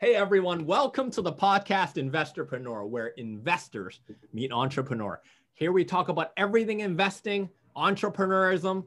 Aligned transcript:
Hey 0.00 0.14
everyone, 0.14 0.64
welcome 0.64 1.10
to 1.10 1.22
the 1.22 1.32
podcast 1.32 1.96
Investorpreneur, 1.96 2.86
where 2.86 3.08
investors 3.16 3.98
meet 4.32 4.52
entrepreneur. 4.52 5.20
Here 5.54 5.72
we 5.72 5.84
talk 5.84 6.08
about 6.08 6.30
everything 6.36 6.80
investing, 6.80 7.50
entrepreneurism, 7.76 8.84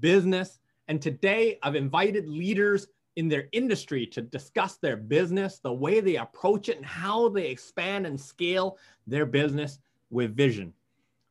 business, 0.00 0.58
and 0.88 1.00
today 1.00 1.60
I've 1.62 1.76
invited 1.76 2.26
leaders 2.26 2.88
in 3.14 3.28
their 3.28 3.46
industry 3.52 4.04
to 4.08 4.20
discuss 4.20 4.78
their 4.78 4.96
business, 4.96 5.60
the 5.60 5.72
way 5.72 6.00
they 6.00 6.16
approach 6.16 6.68
it, 6.68 6.76
and 6.76 6.84
how 6.84 7.28
they 7.28 7.46
expand 7.46 8.04
and 8.04 8.20
scale 8.20 8.78
their 9.06 9.26
business 9.26 9.78
with 10.10 10.34
vision. 10.34 10.74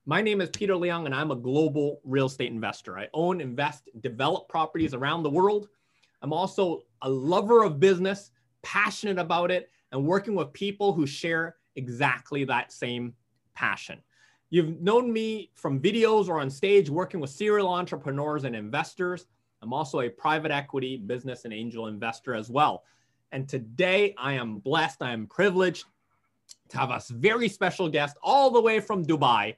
My 0.05 0.21
name 0.21 0.39
is 0.39 0.51
Peter 0.51 0.75
Leung, 0.75 1.05
and 1.05 1.13
I'm 1.13 1.31
a 1.31 1.35
global 1.35 1.99
real 2.05 2.27
estate 2.27 2.53
investor. 2.53 2.97
I 2.97 3.09
own, 3.13 3.41
invest, 3.41 3.89
develop 3.99 4.47
properties 4.47 4.93
around 4.93 5.23
the 5.23 5.29
world. 5.29 5.67
I'm 6.21 6.31
also 6.31 6.83
a 7.01 7.09
lover 7.09 7.65
of 7.65 7.81
business 7.81 8.31
passionate 8.67 9.17
about 9.17 9.49
it, 9.49 9.69
and 9.93 10.05
working 10.05 10.35
with 10.35 10.51
people 10.51 10.91
who 10.91 11.07
share 11.07 11.55
exactly 11.77 12.43
that 12.43 12.73
same 12.73 13.13
passion. 13.53 13.97
You've 14.49 14.81
known 14.81 15.13
me 15.13 15.51
from 15.55 15.79
videos 15.79 16.27
or 16.27 16.41
on 16.41 16.49
stage 16.49 16.89
working 16.89 17.21
with 17.21 17.29
serial 17.29 17.69
entrepreneurs 17.69 18.43
and 18.43 18.53
investors. 18.53 19.25
I'm 19.61 19.71
also 19.71 20.01
a 20.01 20.09
private 20.09 20.51
equity 20.51 20.97
business 20.97 21.45
and 21.45 21.53
angel 21.53 21.87
investor 21.87 22.35
as 22.35 22.49
well. 22.49 22.83
And 23.31 23.47
today 23.47 24.13
I 24.17 24.33
am 24.33 24.59
blessed, 24.59 25.01
I 25.01 25.13
am 25.13 25.27
privileged 25.27 25.85
to 26.67 26.77
have 26.77 26.91
a 26.91 27.01
very 27.09 27.47
special 27.47 27.87
guest 27.87 28.17
all 28.21 28.51
the 28.51 28.61
way 28.61 28.81
from 28.81 29.05
Dubai, 29.05 29.55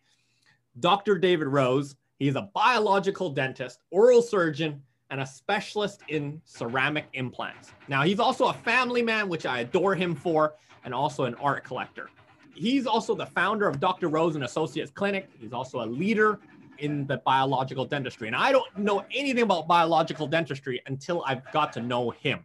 Dr. 0.79 1.17
David 1.17 1.47
Rose. 1.47 1.95
He's 2.19 2.35
a 2.35 2.49
biological 2.53 3.31
dentist, 3.31 3.79
oral 3.89 4.21
surgeon, 4.21 4.83
and 5.09 5.21
a 5.21 5.25
specialist 5.25 6.01
in 6.07 6.41
ceramic 6.45 7.05
implants. 7.13 7.71
Now, 7.87 8.03
he's 8.03 8.19
also 8.19 8.47
a 8.47 8.53
family 8.53 9.01
man, 9.01 9.27
which 9.27 9.45
I 9.45 9.61
adore 9.61 9.95
him 9.95 10.15
for, 10.15 10.53
and 10.83 10.93
also 10.93 11.25
an 11.25 11.35
art 11.35 11.63
collector. 11.63 12.09
He's 12.53 12.85
also 12.85 13.15
the 13.15 13.25
founder 13.25 13.67
of 13.67 13.79
Dr. 13.79 14.09
Rose 14.09 14.35
and 14.35 14.43
Associates 14.43 14.91
Clinic. 14.91 15.29
He's 15.39 15.53
also 15.53 15.83
a 15.83 15.87
leader 15.87 16.39
in 16.77 17.07
the 17.07 17.17
biological 17.17 17.85
dentistry. 17.85 18.27
And 18.27 18.35
I 18.35 18.51
don't 18.51 18.77
know 18.77 19.05
anything 19.13 19.43
about 19.43 19.67
biological 19.67 20.27
dentistry 20.27 20.81
until 20.85 21.23
I've 21.25 21.49
got 21.51 21.73
to 21.73 21.81
know 21.81 22.11
him. 22.11 22.39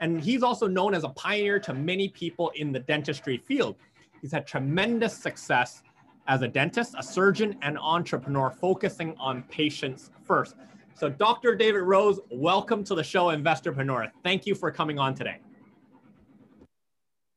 And 0.00 0.20
he's 0.20 0.42
also 0.42 0.66
known 0.66 0.94
as 0.94 1.04
a 1.04 1.08
pioneer 1.10 1.58
to 1.60 1.74
many 1.74 2.08
people 2.08 2.50
in 2.50 2.72
the 2.72 2.80
dentistry 2.80 3.38
field. 3.38 3.76
He's 4.20 4.32
had 4.32 4.46
tremendous 4.46 5.16
success 5.16 5.82
as 6.28 6.42
a 6.42 6.48
dentist, 6.48 6.94
a 6.98 7.02
surgeon, 7.02 7.56
and 7.62 7.78
entrepreneur, 7.78 8.50
focusing 8.50 9.14
on 9.18 9.42
patients 9.44 10.10
first. 10.24 10.56
So, 10.96 11.10
Dr. 11.10 11.54
David 11.54 11.82
Rose, 11.82 12.20
welcome 12.30 12.82
to 12.84 12.94
the 12.94 13.04
show, 13.04 13.26
Investorpreneur. 13.26 14.10
Thank 14.24 14.46
you 14.46 14.54
for 14.54 14.70
coming 14.70 14.98
on 14.98 15.14
today. 15.14 15.40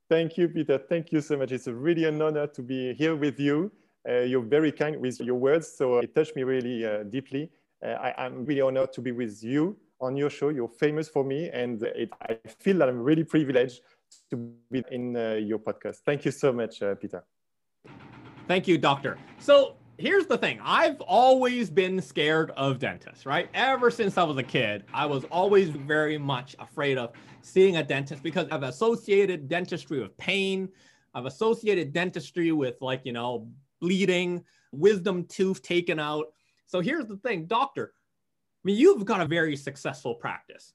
Thank 0.09 0.37
you, 0.37 0.47
Peter. 0.47 0.77
Thank 0.77 1.11
you 1.11 1.19
so 1.19 1.35
much. 1.35 1.51
It's 1.51 1.67
a 1.67 1.73
really 1.73 2.05
an 2.05 2.21
honor 2.21 2.47
to 2.47 2.61
be 2.61 2.93
here 2.93 3.17
with 3.17 3.37
you. 3.37 3.69
Uh, 4.07 4.19
you're 4.19 4.45
very 4.45 4.71
kind 4.71 4.95
with 5.01 5.19
your 5.19 5.35
words, 5.35 5.67
so 5.67 5.97
it 5.97 6.15
touched 6.15 6.37
me 6.37 6.43
really 6.43 6.85
uh, 6.85 7.03
deeply. 7.03 7.51
Uh, 7.85 7.89
I, 7.89 8.27
am 8.27 8.45
really 8.45 8.61
honored 8.61 8.93
to 8.93 9.01
be 9.01 9.11
with 9.11 9.43
you 9.43 9.75
on 9.99 10.15
your 10.15 10.29
show. 10.29 10.47
You're 10.47 10.69
famous 10.69 11.09
for 11.09 11.25
me, 11.25 11.49
and 11.49 11.83
it, 11.83 12.11
I 12.21 12.37
feel 12.59 12.77
that 12.77 12.87
I'm 12.87 13.01
really 13.01 13.25
privileged 13.25 13.81
to 14.29 14.37
be 14.71 14.85
in 14.89 15.17
uh, 15.17 15.33
your 15.33 15.59
podcast. 15.59 15.97
Thank 16.05 16.23
you 16.23 16.31
so 16.31 16.53
much, 16.53 16.81
uh, 16.81 16.95
Peter. 16.95 17.25
Thank 18.47 18.69
you, 18.69 18.77
Doctor. 18.77 19.17
So, 19.37 19.75
here's 19.99 20.25
the 20.25 20.37
thing 20.37 20.59
I've 20.63 20.99
always 21.01 21.69
been 21.69 22.01
scared 22.01 22.51
of 22.51 22.79
dentists, 22.79 23.25
right? 23.25 23.49
Ever 23.53 23.91
since 23.91 24.17
I 24.17 24.23
was 24.23 24.37
a 24.37 24.43
kid, 24.43 24.85
I 24.93 25.05
was 25.05 25.25
always 25.25 25.69
very 25.69 26.17
much 26.17 26.55
afraid 26.59 26.97
of 26.97 27.11
seeing 27.41 27.77
a 27.77 27.83
dentist 27.83 28.23
because 28.23 28.47
I've 28.51 28.63
associated 28.63 29.49
dentistry 29.49 29.99
with 29.99 30.17
pain. 30.17 30.69
I've 31.13 31.25
associated 31.25 31.91
dentistry 31.91 32.51
with, 32.51 32.75
like, 32.81 33.01
you 33.03 33.11
know, 33.11 33.49
bleeding, 33.81 34.43
wisdom 34.71 35.25
tooth 35.25 35.61
taken 35.61 35.99
out. 35.99 36.27
So 36.65 36.79
here's 36.79 37.07
the 37.07 37.17
thing, 37.17 37.45
doctor. 37.45 37.93
I 37.95 38.61
mean, 38.63 38.77
you've 38.77 39.05
got 39.05 39.21
a 39.21 39.25
very 39.25 39.55
successful 39.55 40.15
practice. 40.15 40.73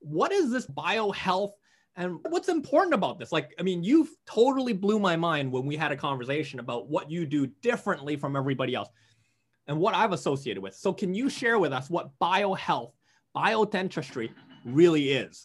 What 0.00 0.32
is 0.32 0.50
this 0.50 0.66
biohealth 0.66 1.52
and 1.96 2.18
what's 2.28 2.48
important 2.48 2.94
about 2.94 3.18
this? 3.18 3.30
Like, 3.30 3.54
I 3.58 3.62
mean, 3.62 3.84
you've 3.84 4.10
totally 4.26 4.72
blew 4.72 4.98
my 4.98 5.16
mind 5.16 5.52
when 5.52 5.64
we 5.64 5.76
had 5.76 5.92
a 5.92 5.96
conversation 5.96 6.58
about 6.58 6.88
what 6.88 7.10
you 7.10 7.24
do 7.24 7.46
differently 7.62 8.16
from 8.16 8.34
everybody 8.36 8.74
else 8.74 8.88
and 9.68 9.78
what 9.78 9.94
I've 9.94 10.12
associated 10.12 10.62
with. 10.62 10.74
So, 10.74 10.92
can 10.92 11.14
you 11.14 11.30
share 11.30 11.58
with 11.58 11.72
us 11.72 11.88
what 11.88 12.10
biohealth, 12.20 12.92
biodentistry 13.36 14.30
really 14.64 15.12
is? 15.12 15.44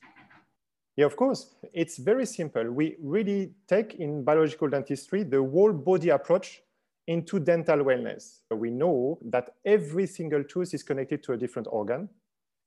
Yeah, 0.95 1.05
of 1.05 1.15
course. 1.15 1.55
It's 1.71 1.97
very 1.97 2.25
simple. 2.25 2.71
We 2.71 2.95
really 3.01 3.53
take 3.67 3.95
in 3.95 4.23
biological 4.23 4.69
dentistry 4.69 5.23
the 5.23 5.37
whole 5.37 5.71
body 5.71 6.09
approach 6.09 6.61
into 7.07 7.39
dental 7.39 7.77
wellness. 7.77 8.39
We 8.51 8.69
know 8.71 9.19
that 9.25 9.51
every 9.65 10.07
single 10.07 10.43
tooth 10.43 10.73
is 10.73 10.83
connected 10.83 11.23
to 11.23 11.33
a 11.33 11.37
different 11.37 11.67
organ. 11.71 12.09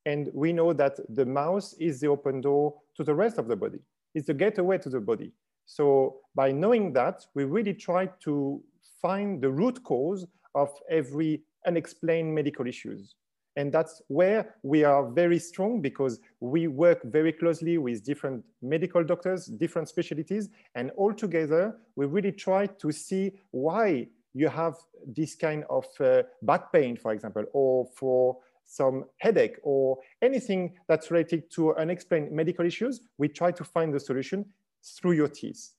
And 0.05 0.31
we 0.35 0.53
know 0.53 0.73
that 0.73 0.99
the 1.15 1.25
mouth 1.25 1.73
is 1.79 2.01
the 2.01 2.09
open 2.09 2.41
door 2.41 2.75
to 2.97 3.05
the 3.05 3.15
rest 3.15 3.39
of 3.39 3.49
the 3.49 3.57
body. 3.57 3.79
It's 4.15 4.27
the 4.27 4.35
gateway 4.35 4.79
to 4.79 4.89
the 4.89 5.01
body. 5.01 5.33
So 5.67 6.17
by 6.35 6.51
knowing 6.53 6.93
that, 6.95 7.25
we 7.35 7.45
really 7.45 7.75
try 7.75 8.07
to 8.25 8.63
find 9.01 9.41
the 9.41 9.51
root 9.51 9.83
cause 9.85 10.27
of 10.55 10.71
every 10.91 11.43
unexplained 11.67 12.35
medical 12.35 12.67
issues. 12.67 13.15
And 13.57 13.71
that's 13.71 14.01
where 14.09 14.55
we 14.63 14.83
are 14.83 15.11
very 15.11 15.39
strong 15.39 15.83
because 15.83 16.21
we 16.41 16.69
work 16.69 17.03
very 17.05 17.33
closely 17.33 17.77
with 17.77 18.03
different 18.03 18.45
medical 18.63 19.05
doctors, 19.05 19.47
different 19.47 19.89
specialties, 19.89 20.49
and 20.75 20.91
all 20.97 21.13
together, 21.13 21.77
we 21.95 22.07
really 22.07 22.33
try 22.33 22.67
to 22.67 22.91
see 22.91 23.33
why 23.51 24.09
you 24.33 24.49
have 24.49 24.77
this 25.07 25.35
kind 25.35 25.65
of 25.69 25.85
uh, 26.01 26.23
back 26.43 26.73
pain, 26.73 26.97
for 26.97 27.13
example, 27.13 27.45
or 27.53 27.87
for 27.95 28.39
some 28.65 29.05
headache 29.19 29.57
or 29.63 29.99
anything 30.23 30.75
that's 30.89 31.11
related 31.11 31.51
to 31.53 31.75
unexplained 31.77 32.33
medical 32.33 32.65
issues, 32.65 33.01
we 33.19 33.29
try 33.29 33.51
to 33.51 33.65
find 33.65 33.93
the 33.93 34.01
solution 34.01 34.47
through 34.83 35.13
your 35.13 35.29
teeth. 35.29 35.73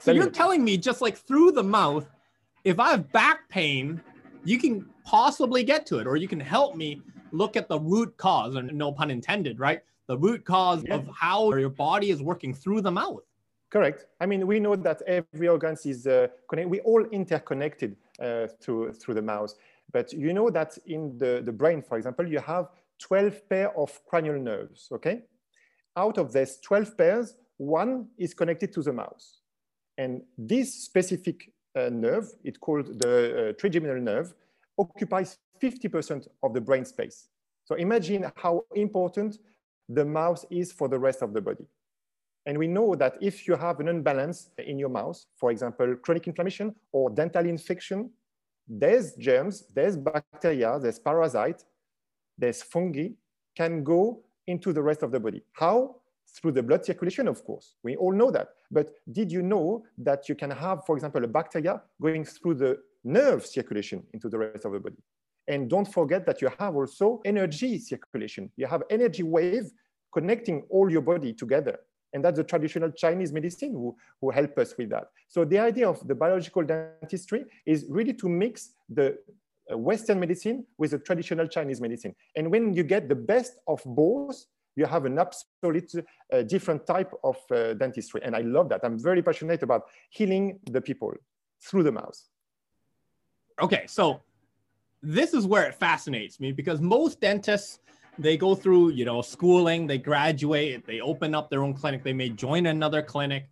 So 0.00 0.12
you're 0.12 0.30
telling 0.30 0.64
me 0.64 0.78
just 0.78 1.00
like 1.00 1.16
through 1.16 1.52
the 1.52 1.62
mouth, 1.62 2.08
if 2.64 2.78
I 2.80 2.90
have 2.92 3.12
back 3.12 3.48
pain, 3.48 4.00
you 4.44 4.58
can 4.58 4.86
possibly 5.04 5.62
get 5.62 5.86
to 5.86 5.98
it, 5.98 6.06
or 6.06 6.16
you 6.16 6.28
can 6.28 6.40
help 6.40 6.74
me 6.76 7.02
look 7.30 7.56
at 7.56 7.68
the 7.68 7.78
root 7.78 8.16
cause, 8.16 8.54
and 8.54 8.72
no 8.72 8.92
pun 8.92 9.10
intended, 9.10 9.60
right? 9.60 9.80
The 10.06 10.18
root 10.18 10.44
cause 10.44 10.84
of 10.90 11.08
how 11.14 11.54
your 11.54 11.70
body 11.70 12.10
is 12.10 12.22
working 12.22 12.54
through 12.54 12.80
the 12.82 12.90
mouth. 12.90 13.22
Correct. 13.70 14.06
I 14.20 14.26
mean, 14.26 14.46
we 14.46 14.60
know 14.60 14.76
that 14.76 15.00
every 15.06 15.48
organ 15.48 15.76
is 15.84 16.06
uh, 16.06 16.28
connected. 16.48 16.70
We 16.70 16.80
all 16.80 17.04
interconnected 17.06 17.96
uh, 18.20 18.46
through 18.60 18.92
through 18.92 19.14
the 19.14 19.22
mouth. 19.22 19.54
But 19.92 20.12
you 20.12 20.32
know 20.32 20.50
that 20.50 20.78
in 20.86 21.18
the, 21.18 21.42
the 21.44 21.52
brain, 21.52 21.82
for 21.82 21.96
example, 21.96 22.26
you 22.26 22.40
have 22.40 22.68
12 23.00 23.48
pair 23.48 23.78
of 23.78 24.00
cranial 24.06 24.38
nerves, 24.40 24.88
okay? 24.92 25.22
Out 25.96 26.18
of 26.18 26.32
these 26.32 26.58
12 26.62 26.96
pairs, 26.96 27.34
one 27.58 28.08
is 28.18 28.32
connected 28.34 28.72
to 28.72 28.82
the 28.82 28.92
mouth. 28.92 29.22
And 29.98 30.22
this 30.38 30.84
specific 30.84 31.52
uh, 31.76 31.90
nerve, 31.90 32.28
it's 32.44 32.58
called 32.58 33.00
the 33.00 33.50
uh, 33.50 33.52
trigeminal 33.60 34.00
nerve, 34.00 34.32
occupies 34.78 35.38
50% 35.62 36.26
of 36.42 36.54
the 36.54 36.60
brain 36.60 36.84
space. 36.84 37.28
So 37.64 37.74
imagine 37.76 38.30
how 38.36 38.64
important 38.74 39.38
the 39.88 40.04
mouth 40.04 40.44
is 40.50 40.72
for 40.72 40.88
the 40.88 40.98
rest 40.98 41.22
of 41.22 41.32
the 41.32 41.40
body. 41.40 41.66
And 42.46 42.58
we 42.58 42.66
know 42.66 42.94
that 42.96 43.16
if 43.20 43.46
you 43.46 43.54
have 43.54 43.78
an 43.78 43.88
imbalance 43.88 44.50
in 44.58 44.78
your 44.78 44.88
mouth, 44.88 45.24
for 45.36 45.50
example, 45.50 45.94
chronic 46.02 46.26
inflammation 46.26 46.74
or 46.90 47.10
dental 47.10 47.46
infection, 47.46 48.10
there's 48.68 49.14
germs, 49.14 49.64
there's 49.74 49.96
bacteria, 49.96 50.78
there's 50.80 50.98
parasite, 50.98 51.64
there's 52.38 52.62
fungi 52.62 53.08
can 53.56 53.84
go 53.84 54.22
into 54.46 54.72
the 54.72 54.82
rest 54.82 55.02
of 55.02 55.12
the 55.12 55.20
body. 55.20 55.42
How? 55.52 55.96
Through 56.40 56.52
the 56.52 56.62
blood 56.62 56.84
circulation, 56.84 57.28
of 57.28 57.44
course. 57.44 57.74
We 57.82 57.96
all 57.96 58.12
know 58.12 58.30
that. 58.30 58.48
But 58.70 58.90
did 59.10 59.30
you 59.30 59.42
know 59.42 59.84
that 59.98 60.28
you 60.28 60.34
can 60.34 60.50
have, 60.50 60.86
for 60.86 60.96
example, 60.96 61.22
a 61.24 61.28
bacteria 61.28 61.82
going 62.00 62.24
through 62.24 62.54
the 62.54 62.78
nerve 63.04 63.44
circulation 63.44 64.02
into 64.14 64.28
the 64.28 64.38
rest 64.38 64.64
of 64.64 64.72
the 64.72 64.80
body? 64.80 64.96
And 65.48 65.68
don't 65.68 65.84
forget 65.92 66.24
that 66.26 66.40
you 66.40 66.48
have 66.58 66.74
also 66.76 67.20
energy 67.24 67.78
circulation. 67.78 68.50
You 68.56 68.66
have 68.66 68.82
energy 68.88 69.22
wave 69.22 69.70
connecting 70.12 70.64
all 70.70 70.90
your 70.90 71.02
body 71.02 71.32
together. 71.32 71.78
And 72.12 72.24
that's 72.24 72.36
the 72.36 72.44
traditional 72.44 72.90
Chinese 72.90 73.32
medicine 73.32 73.72
who, 73.72 73.96
who 74.20 74.30
help 74.30 74.58
us 74.58 74.76
with 74.76 74.90
that. 74.90 75.08
So 75.28 75.44
the 75.44 75.58
idea 75.58 75.88
of 75.88 76.06
the 76.06 76.14
biological 76.14 76.62
dentistry 76.62 77.44
is 77.66 77.86
really 77.88 78.14
to 78.14 78.28
mix 78.28 78.70
the 78.88 79.18
uh, 79.70 79.78
Western 79.78 80.20
medicine 80.20 80.66
with 80.76 80.90
the 80.90 80.98
traditional 80.98 81.46
Chinese 81.46 81.80
medicine. 81.80 82.14
And 82.36 82.50
when 82.50 82.74
you 82.74 82.82
get 82.82 83.08
the 83.08 83.14
best 83.14 83.54
of 83.66 83.82
both, 83.84 84.44
you 84.76 84.86
have 84.86 85.04
an 85.04 85.18
absolute 85.18 85.92
uh, 86.32 86.42
different 86.42 86.86
type 86.86 87.12
of 87.24 87.36
uh, 87.50 87.74
dentistry. 87.74 88.20
And 88.24 88.34
I 88.34 88.40
love 88.40 88.68
that. 88.70 88.80
I'm 88.82 88.98
very 88.98 89.22
passionate 89.22 89.62
about 89.62 89.84
healing 90.10 90.58
the 90.70 90.80
people 90.80 91.12
through 91.60 91.82
the 91.82 91.92
mouth. 91.92 92.18
Okay, 93.60 93.84
so 93.86 94.22
this 95.02 95.34
is 95.34 95.46
where 95.46 95.64
it 95.64 95.74
fascinates 95.74 96.40
me 96.40 96.52
because 96.52 96.80
most 96.80 97.20
dentists 97.20 97.80
they 98.18 98.36
go 98.36 98.54
through, 98.54 98.90
you 98.90 99.04
know, 99.04 99.22
schooling, 99.22 99.86
they 99.86 99.98
graduate, 99.98 100.86
they 100.86 101.00
open 101.00 101.34
up 101.34 101.50
their 101.50 101.62
own 101.62 101.74
clinic, 101.74 102.02
they 102.02 102.12
may 102.12 102.28
join 102.28 102.66
another 102.66 103.02
clinic. 103.02 103.48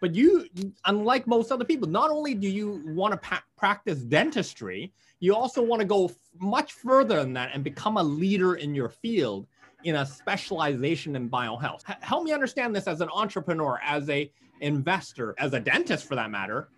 But 0.00 0.14
you, 0.14 0.46
unlike 0.84 1.26
most 1.26 1.50
other 1.50 1.64
people, 1.64 1.88
not 1.88 2.10
only 2.10 2.34
do 2.34 2.48
you 2.48 2.82
want 2.86 3.12
to 3.12 3.16
pa- 3.16 3.44
practice 3.56 4.00
dentistry, 4.00 4.92
you 5.20 5.34
also 5.34 5.62
want 5.62 5.80
to 5.80 5.86
go 5.86 6.06
f- 6.06 6.14
much 6.38 6.72
further 6.72 7.16
than 7.16 7.32
that 7.34 7.50
and 7.54 7.64
become 7.64 7.96
a 7.96 8.02
leader 8.02 8.56
in 8.56 8.74
your 8.74 8.88
field 8.88 9.46
in 9.84 9.96
a 9.96 10.06
specialization 10.06 11.16
in 11.16 11.30
biohealth. 11.30 11.82
H- 11.88 11.96
help 12.00 12.24
me 12.24 12.32
understand 12.32 12.74
this 12.74 12.86
as 12.86 13.00
an 13.00 13.08
entrepreneur, 13.14 13.80
as 13.82 14.08
a 14.10 14.30
investor, 14.60 15.34
as 15.38 15.54
a 15.54 15.60
dentist 15.60 16.06
for 16.06 16.14
that 16.16 16.30
matter. 16.30 16.68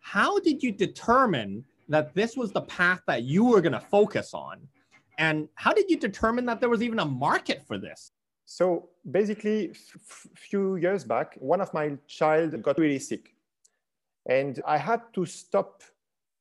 How 0.00 0.38
did 0.38 0.62
you 0.62 0.70
determine 0.70 1.64
that 1.88 2.14
this 2.14 2.36
was 2.36 2.52
the 2.52 2.62
path 2.62 3.02
that 3.06 3.24
you 3.24 3.44
were 3.44 3.60
going 3.60 3.72
to 3.72 3.80
focus 3.80 4.34
on? 4.34 4.60
And 5.18 5.48
how 5.54 5.72
did 5.72 5.90
you 5.90 5.96
determine 5.96 6.44
that 6.46 6.60
there 6.60 6.68
was 6.68 6.82
even 6.82 6.98
a 6.98 7.04
market 7.04 7.64
for 7.66 7.78
this? 7.78 8.12
So 8.44 8.90
basically, 9.10 9.70
a 9.70 10.36
few 10.36 10.76
years 10.76 11.04
back, 11.04 11.36
one 11.40 11.60
of 11.60 11.72
my 11.74 11.96
child 12.06 12.60
got 12.62 12.78
really 12.78 12.98
sick. 12.98 13.34
And 14.28 14.60
I 14.66 14.76
had 14.78 15.02
to 15.14 15.26
stop 15.26 15.82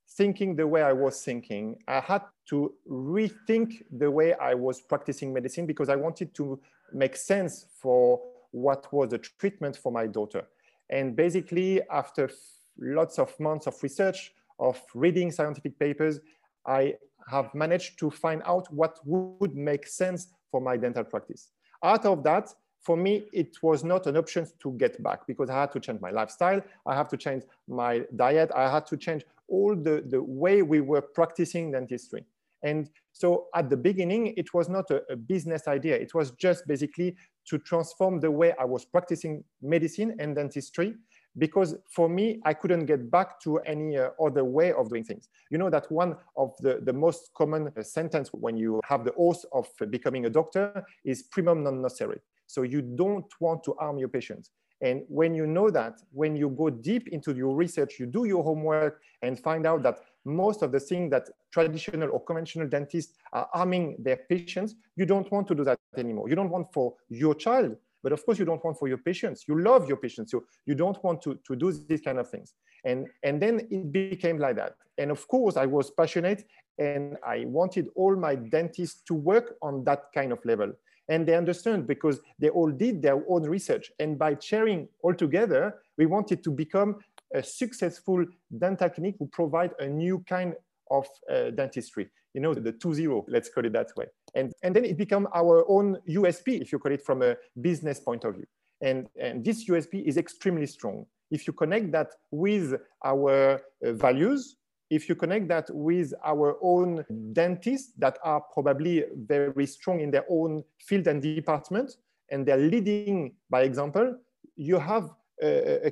thinking 0.10 0.56
the 0.56 0.68
way 0.68 0.82
I 0.82 0.94
was 0.94 1.24
thinking. 1.24 1.78
I 1.88 2.00
had 2.00 2.22
to 2.50 2.74
rethink 2.90 3.84
the 3.92 4.10
way 4.10 4.34
I 4.36 4.54
was 4.54 4.82
practicing 4.82 5.34
medicine 5.34 5.66
because 5.66 5.90
I 5.90 5.96
wanted 5.96 6.34
to 6.36 6.60
make 6.94 7.16
sense 7.16 7.66
for 7.82 8.22
what 8.52 8.92
was 8.94 9.10
the 9.10 9.18
treatment 9.18 9.76
for 9.76 9.92
my 9.92 10.08
daughter. 10.08 10.48
And 10.90 11.16
basically, 11.16 11.82
after 11.90 12.30
lots 12.78 13.20
of 13.20 13.38
months 13.40 13.68
of 13.68 13.82
research, 13.82 14.34
of 14.60 14.80
reading 14.94 15.32
scientific 15.32 15.78
papers, 15.80 16.20
I 16.66 16.96
have 17.28 17.54
managed 17.54 18.00
to 18.00 18.10
find 18.10 18.42
out 18.46 18.72
what 18.74 19.00
would 19.06 19.56
make 19.56 19.88
sense 19.88 20.28
for 20.52 20.62
my 20.62 20.78
dental 20.78 21.04
practice. 21.04 21.50
Out 21.84 22.06
of 22.06 22.24
that, 22.24 22.50
for 22.82 22.96
me, 22.96 23.26
it 23.34 23.58
was 23.64 23.84
not 23.84 24.06
an 24.06 24.16
option 24.16 24.48
to 24.62 24.72
get 24.74 25.02
back 25.02 25.26
because 25.26 25.50
I 25.50 25.60
had 25.62 25.72
to 25.72 25.80
change 25.80 26.02
my 26.02 26.12
lifestyle. 26.12 26.62
I 26.86 26.96
have 26.96 27.08
to 27.10 27.18
change 27.18 27.44
my 27.68 28.04
diet. 28.16 28.52
I 28.56 28.70
had 28.70 28.86
to 28.88 28.98
change 28.98 29.24
all 29.48 29.76
the, 29.76 30.04
the 30.08 30.22
way 30.22 30.62
we 30.62 30.82
were 30.82 31.02
practicing 31.02 31.72
dentistry. 31.72 32.26
And 32.62 32.90
so 33.12 33.48
at 33.56 33.70
the 33.70 33.78
beginning, 33.78 34.34
it 34.38 34.54
was 34.54 34.70
not 34.70 34.90
a, 34.92 35.02
a, 35.12 35.16
business 35.16 35.68
idea. 35.68 35.96
It 35.96 36.14
was 36.14 36.32
just 36.32 36.68
basically 36.68 37.16
to 37.48 37.58
transform 37.60 38.20
the 38.20 38.32
way 38.32 38.54
I 38.60 38.66
was 38.66 38.86
practicing 38.86 39.44
medicine 39.62 40.16
and 40.20 40.36
dentistry 40.36 40.96
because 41.38 41.76
for 41.90 42.08
me, 42.08 42.40
I 42.46 42.54
couldn't 42.54 42.86
get 42.86 43.12
back 43.12 43.40
to 43.42 43.58
any 43.60 43.98
uh, 43.98 44.10
other 44.22 44.44
way 44.44 44.72
of 44.72 44.90
doing 44.90 45.04
things. 45.04 45.30
You 45.50 45.58
know 45.58 45.70
that 45.70 45.92
one 45.92 46.16
of 46.38 46.56
the, 46.60 46.80
the 46.82 46.94
most 46.94 47.32
common 47.36 47.72
uh, 47.78 47.84
sentence 47.84 48.30
when 48.30 48.58
you 48.58 48.80
have 48.86 49.04
the 49.04 49.14
oath 49.18 49.44
of 49.52 49.68
becoming 49.90 50.26
a 50.26 50.30
doctor 50.30 50.86
is 51.04 51.24
primum 51.24 51.64
non 51.64 51.82
nocere. 51.82 52.20
So 52.48 52.62
you 52.62 52.82
don't 52.82 53.32
want 53.40 53.64
to 53.66 53.76
harm 53.80 53.98
your 53.98 54.10
patients. 54.10 54.52
And 54.82 55.04
when 55.08 55.34
you 55.34 55.48
know 55.48 55.70
that, 55.70 56.02
when 56.12 56.36
you 56.36 56.50
go 56.50 56.70
deep 56.70 57.08
into 57.08 57.34
your 57.34 57.56
research, 57.56 57.96
you 58.00 58.06
do 58.06 58.26
your 58.26 58.44
homework 58.44 59.02
and 59.22 59.40
find 59.40 59.66
out 59.66 59.84
that 59.84 60.00
most 60.26 60.64
of 60.64 60.72
the 60.72 60.80
things 60.80 61.12
that 61.12 61.30
traditional 61.52 62.10
or 62.12 62.24
conventional 62.24 62.68
dentists 62.68 63.14
are 63.32 63.48
harming 63.54 63.96
their 64.00 64.18
patients, 64.30 64.76
you 64.96 65.06
don't 65.06 65.32
want 65.32 65.48
to 65.48 65.56
do 65.56 65.64
that 65.64 65.80
anymore. 65.98 66.28
You 66.28 66.36
don't 66.36 66.50
want 66.50 66.74
for 66.74 66.96
your 67.10 67.36
child, 67.36 67.78
but 68.06 68.14
of 68.14 68.24
course 68.24 68.38
you 68.38 68.46
don't 68.46 68.64
want 68.64 68.78
for 68.78 68.88
your 68.88 69.00
patients. 69.00 69.46
You 69.48 69.60
love 69.60 69.88
your 69.88 69.98
patients, 69.98 70.30
so 70.32 70.44
you 70.68 70.76
don't 70.76 71.04
want 71.04 71.24
to, 71.24 71.40
to 71.48 71.56
do 71.56 71.72
these 71.72 72.02
kind 72.02 72.20
of 72.20 72.30
things. 72.30 72.54
And, 72.86 73.08
and 73.24 73.42
then 73.42 73.68
it 73.72 73.92
became 73.92 74.38
like 74.38 74.58
that. 74.58 74.76
And 75.00 75.10
of 75.10 75.28
course 75.28 75.58
I 75.58 75.66
was 75.66 75.90
passionate 75.90 76.46
and 76.78 77.18
I 77.26 77.46
wanted 77.48 77.88
all 77.96 78.16
my 78.16 78.36
dentists 78.36 79.02
to 79.08 79.16
work 79.16 79.56
on 79.64 79.84
that 79.86 80.04
kind 80.14 80.32
of 80.32 80.38
level. 80.46 80.72
And 81.10 81.28
they 81.28 81.36
understand 81.36 81.88
because 81.88 82.20
they 82.38 82.50
all 82.50 82.70
did 82.70 83.02
their 83.02 83.24
own 83.28 83.42
research. 83.42 83.92
And 84.00 84.20
by 84.20 84.38
sharing 84.40 84.88
all 85.02 85.16
together, 85.16 85.74
we 85.98 86.06
wanted 86.06 86.44
to 86.44 86.52
become 86.52 87.00
a 87.34 87.42
successful 87.42 88.24
dental 88.56 88.90
clinic 88.92 89.16
who 89.18 89.26
provide 89.30 89.72
a 89.80 89.88
new 89.88 90.24
kind 90.30 90.54
of 90.92 91.08
uh, 91.34 91.50
dentistry, 91.50 92.12
you 92.36 92.42
know, 92.42 92.54
the 92.54 92.72
2.0, 92.72 93.26
let's 93.30 93.50
call 93.50 93.66
it 93.66 93.74
that 93.74 93.90
way. 93.98 94.06
And, 94.36 94.52
and 94.64 94.76
then 94.76 94.86
it 94.86 94.98
become 94.98 95.28
our 95.34 95.66
own 95.70 95.98
USP, 96.10 96.62
if 96.62 96.72
you 96.72 96.80
call 96.80 96.92
it 96.92 97.02
from 97.02 97.22
a 97.22 97.36
business 97.60 98.00
point 98.00 98.26
of 98.26 98.36
view. 98.36 98.46
And, 98.82 99.08
and 99.20 99.44
this 99.44 99.68
USP 99.70 100.04
is 100.06 100.18
extremely 100.18 100.68
strong. 100.68 101.06
If 101.32 101.48
you 101.48 101.54
connect 101.54 101.92
that 101.94 102.10
with 102.32 102.76
our 103.04 103.62
uh, 103.84 103.94
values, 103.94 104.58
if 104.90 105.10
you 105.10 105.16
connect 105.16 105.48
that 105.48 105.68
with 105.74 106.14
our 106.24 106.58
own 106.62 107.04
dentists 107.34 107.94
that 107.98 108.20
are 108.24 108.42
probably 108.54 109.06
very 109.16 109.66
strong 109.66 110.02
in 110.02 110.12
their 110.12 110.26
own 110.30 110.64
field 110.80 111.08
and 111.08 111.22
department, 111.22 111.96
and 112.30 112.46
they're 112.46 112.58
leading 112.58 113.34
by 113.50 113.64
example, 113.64 114.16
you 114.56 114.78
have 114.78 115.10
a, 115.42 115.88
a, 115.88 115.92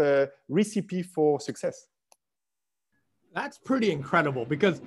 a 0.00 0.28
recipe 0.48 1.02
for 1.02 1.40
success. 1.40 1.86
That's 3.34 3.58
pretty 3.58 3.90
incredible 3.90 4.44
because 4.44 4.82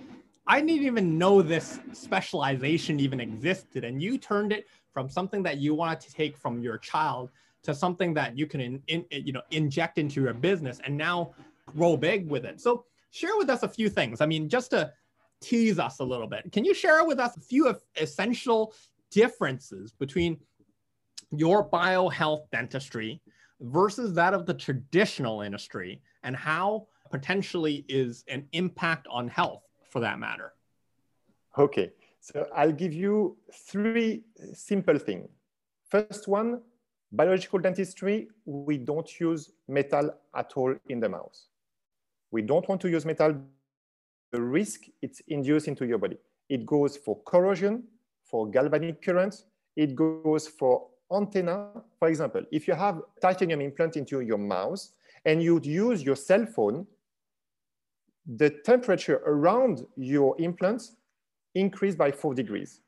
I 0.48 0.62
didn't 0.62 0.84
even 0.84 1.18
know 1.18 1.42
this 1.42 1.80
specialization 1.94 3.00
even 3.00 3.20
existed. 3.20 3.84
And 3.84 4.02
you 4.02 4.18
turned 4.18 4.52
it 4.52 4.68
from 4.94 5.10
something 5.10 5.42
that 5.44 5.58
you 5.58 5.74
wanted 5.74 6.02
to 6.02 6.14
take 6.14 6.38
from 6.38 6.62
your 6.62 6.78
child 6.78 7.32
to 7.64 7.74
something 7.74 8.14
that 8.14 8.38
you 8.38 8.46
can 8.46 8.62
in, 8.62 8.82
in, 8.88 9.06
you 9.12 9.34
know 9.34 9.42
inject 9.52 9.98
into 9.98 10.22
your 10.22 10.34
business 10.34 10.80
and 10.84 10.96
now 10.96 11.34
grow 11.76 11.98
big 11.98 12.30
with 12.30 12.46
it. 12.46 12.62
So 12.62 12.86
share 13.10 13.36
with 13.38 13.50
us 13.50 13.64
a 13.64 13.68
few 13.68 13.90
things. 13.90 14.22
I 14.22 14.28
mean, 14.28 14.48
just 14.48 14.70
to 14.72 14.92
tease 15.42 15.80
us 15.80 16.00
a 16.00 16.04
little 16.04 16.28
bit, 16.28 16.52
can 16.52 16.64
you 16.64 16.76
share 16.76 17.04
with 17.06 17.20
us 17.20 17.36
a 17.36 17.42
few 17.42 17.76
essential 18.00 18.74
differences 19.10 19.94
between 19.94 20.38
your 21.32 21.68
biohealth 21.68 22.42
dentistry 22.52 23.20
versus 23.62 24.14
that 24.14 24.34
of 24.34 24.46
the 24.46 24.54
traditional 24.54 25.42
industry 25.42 26.02
and 26.24 26.36
how 26.36 26.88
potentially 27.10 27.84
is 27.88 28.24
an 28.28 28.48
impact 28.52 29.08
on 29.10 29.28
health 29.28 29.65
for 29.96 30.02
that 30.02 30.20
matter? 30.20 30.52
Okay, 31.58 31.94
so 32.20 32.46
I'll 32.54 32.74
give 32.84 32.94
you 32.94 33.38
three 33.72 34.26
simple 34.54 34.98
things. 35.00 35.30
First 35.90 36.28
one, 36.28 36.60
biological 37.14 37.60
dentistry, 37.60 38.28
we 38.44 38.78
don't 38.78 39.10
use 39.22 39.52
metal 39.70 40.12
at 40.36 40.52
all 40.58 40.76
in 40.90 41.00
the 41.00 41.08
mouth. 41.08 41.38
We 42.30 42.42
don't 42.42 42.68
want 42.68 42.82
to 42.82 42.90
use 42.90 43.06
metal. 43.06 43.42
The 44.34 44.42
risk 44.42 44.82
it's 45.02 45.22
induced 45.30 45.70
into 45.70 45.86
your 45.86 45.98
body. 45.98 46.18
It 46.50 46.66
goes 46.66 46.98
for 46.98 47.22
corrosion, 47.26 47.86
for 48.26 48.50
galvanic 48.50 49.02
current. 49.02 49.46
It 49.78 49.96
goes 49.96 50.46
for 50.46 50.88
antenna. 51.10 51.70
For 52.00 52.10
example, 52.10 52.44
if 52.52 52.68
you 52.68 52.74
have 52.74 53.02
titanium 53.22 53.62
implant 53.62 53.96
into 53.96 54.20
your 54.20 54.40
mouth 54.40 54.86
and 55.24 55.42
you'd 55.42 55.66
use 55.66 56.04
your 56.04 56.18
cell 56.18 56.46
phone, 56.46 56.86
the 58.26 58.50
temperature 58.50 59.22
around 59.26 59.86
your 59.96 60.36
implants 60.40 60.96
increase 61.54 61.96
by 61.96 62.12
four 62.12 62.34
degrees. 62.34 62.82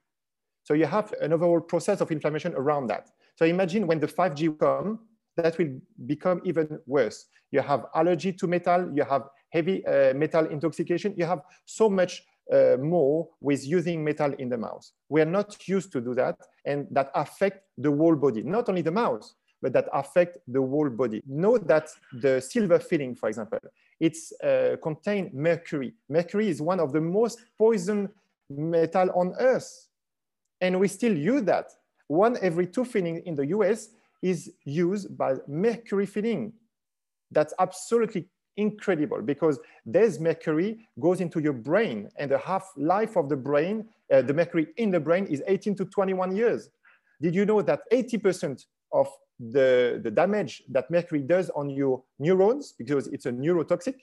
So 0.63 0.73
you 0.73 0.85
have 0.85 1.13
an 1.21 1.31
overall 1.33 1.61
process 1.61 2.01
of 2.01 2.11
inflammation 2.11 2.53
around 2.55 2.87
that. 2.87 3.09
So 3.35 3.45
imagine 3.45 3.87
when 3.87 3.99
the 3.99 4.07
5G 4.07 4.59
come, 4.59 4.99
that 5.37 5.57
will 5.57 5.79
become 6.05 6.41
even 6.43 6.79
worse. 6.85 7.27
You 7.51 7.61
have 7.61 7.85
allergy 7.95 8.33
to 8.33 8.47
metal, 8.47 8.91
you 8.93 9.03
have 9.03 9.23
heavy 9.51 9.85
uh, 9.85 10.13
metal 10.13 10.45
intoxication, 10.47 11.13
you 11.15 11.25
have 11.25 11.41
so 11.65 11.89
much 11.89 12.23
uh, 12.51 12.77
more 12.79 13.29
with 13.39 13.65
using 13.65 14.03
metal 14.03 14.33
in 14.39 14.49
the 14.49 14.57
mouth. 14.57 14.89
We 15.09 15.21
are 15.21 15.25
not 15.25 15.67
used 15.67 15.91
to 15.93 16.01
do 16.01 16.13
that, 16.15 16.37
and 16.65 16.87
that 16.91 17.11
affect 17.13 17.63
the 17.77 17.91
whole 17.91 18.15
body, 18.15 18.41
not 18.43 18.67
only 18.67 18.81
the 18.81 18.91
mouth, 18.91 19.29
but 19.61 19.73
that 19.73 19.87
affect 19.93 20.37
the 20.47 20.61
whole 20.61 20.89
body. 20.89 21.21
Know 21.27 21.57
that 21.57 21.89
the 22.13 22.41
silver 22.41 22.79
filling, 22.79 23.15
for 23.15 23.29
example, 23.29 23.59
it's 23.99 24.31
uh, 24.41 24.77
contain 24.81 25.31
mercury. 25.33 25.93
Mercury 26.09 26.49
is 26.49 26.61
one 26.61 26.79
of 26.79 26.93
the 26.93 27.01
most 27.01 27.39
poison 27.57 28.09
metal 28.49 29.09
on 29.15 29.33
earth, 29.39 29.87
and 30.61 30.79
we 30.79 30.87
still 30.87 31.15
use 31.15 31.43
that. 31.43 31.71
One 32.07 32.37
every 32.41 32.67
two 32.67 32.85
filling 32.85 33.17
in 33.25 33.35
the 33.35 33.47
US 33.47 33.89
is 34.21 34.51
used 34.63 35.17
by 35.17 35.35
mercury 35.47 36.05
filling. 36.05 36.53
That's 37.31 37.53
absolutely 37.59 38.29
incredible 38.55 39.21
because 39.21 39.59
this 39.85 40.19
mercury 40.19 40.87
goes 40.99 41.21
into 41.21 41.39
your 41.39 41.53
brain 41.53 42.09
and 42.17 42.31
the 42.31 42.37
half-life 42.37 43.15
of 43.15 43.29
the 43.29 43.35
brain, 43.35 43.85
uh, 44.11 44.21
the 44.23 44.33
mercury 44.33 44.67
in 44.77 44.89
the 44.91 44.99
brain 44.99 45.25
is 45.27 45.43
18 45.47 45.75
to 45.75 45.85
21 45.85 46.35
years. 46.35 46.69
Did 47.21 47.35
you 47.35 47.45
know 47.45 47.61
that 47.61 47.81
80% 47.91 48.65
of 48.91 49.07
the, 49.39 49.99
the 50.03 50.11
damage 50.11 50.63
that 50.69 50.89
mercury 50.89 51.21
does 51.21 51.49
on 51.51 51.69
your 51.69 52.03
neurons, 52.19 52.73
because 52.77 53.07
it's 53.07 53.25
a 53.25 53.31
neurotoxic, 53.31 53.95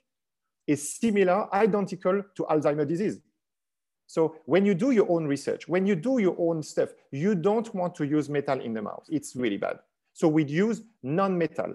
is 0.66 0.94
similar, 0.96 1.52
identical 1.54 2.22
to 2.36 2.42
Alzheimer's 2.44 2.86
disease. 2.86 3.20
So 4.06 4.36
when 4.46 4.66
you 4.66 4.74
do 4.74 4.90
your 4.90 5.10
own 5.10 5.26
research, 5.26 5.66
when 5.66 5.86
you 5.86 5.96
do 5.96 6.18
your 6.18 6.36
own 6.38 6.62
stuff, 6.62 6.90
you 7.10 7.34
don't 7.34 7.74
want 7.74 7.94
to 7.96 8.06
use 8.06 8.28
metal 8.28 8.60
in 8.60 8.74
the 8.74 8.82
mouth. 8.82 9.04
It's 9.08 9.34
really 9.34 9.56
bad. 9.56 9.78
So 10.12 10.28
we'd 10.28 10.50
use 10.50 10.82
non-metal. 11.02 11.74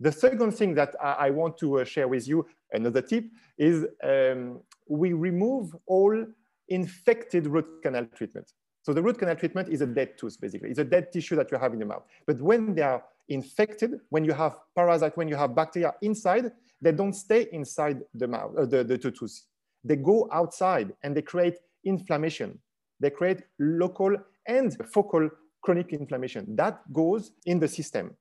The 0.00 0.10
second 0.10 0.52
thing 0.52 0.74
that 0.74 0.96
I, 1.00 1.30
want 1.30 1.56
to 1.58 1.80
uh, 1.80 1.84
share 1.84 2.08
with 2.08 2.26
you, 2.26 2.46
another 2.72 3.00
tip, 3.00 3.26
is 3.56 3.86
um, 4.02 4.60
we 4.88 5.12
remove 5.12 5.74
all 5.86 6.26
infected 6.68 7.46
root 7.46 7.66
canal 7.82 8.06
treatment. 8.14 8.52
So 8.84 8.92
the 8.92 9.02
root 9.02 9.18
canal 9.18 9.34
treatment 9.34 9.70
is 9.70 9.80
a 9.80 9.86
dead 9.86 10.18
tooth, 10.18 10.38
basically. 10.38 10.68
It's 10.68 10.78
a 10.78 10.84
dead 10.84 11.10
tissue 11.10 11.36
that 11.36 11.50
you 11.50 11.56
have 11.56 11.72
in 11.72 11.78
the 11.78 11.86
mouth. 11.86 12.04
But 12.26 12.38
when 12.42 12.74
they 12.74 12.82
are 12.82 13.02
infected, 13.30 13.98
when 14.10 14.24
you 14.24 14.34
have 14.34 14.58
parasite, 14.76 15.16
when 15.16 15.26
you 15.26 15.36
have 15.36 15.54
bacteria 15.54 15.94
inside, 16.02 16.52
they 16.82 16.92
don't 16.92 17.14
stay 17.14 17.48
inside 17.52 18.02
the 18.12 18.28
mouth, 18.28 18.52
uh, 18.58 18.66
the, 18.66 18.84
the 18.84 18.98
tooth. 18.98 19.40
They 19.82 19.96
go 19.96 20.28
outside 20.30 20.92
and 21.02 21.16
they 21.16 21.22
create 21.22 21.56
inflammation. 21.84 22.58
They 23.00 23.08
create 23.08 23.40
local 23.58 24.16
and 24.46 24.76
focal 24.92 25.30
chronic 25.62 25.94
inflammation. 25.94 26.54
That 26.54 26.80
goes 26.92 27.32
in 27.46 27.58
the 27.58 27.68
system. 27.68 28.14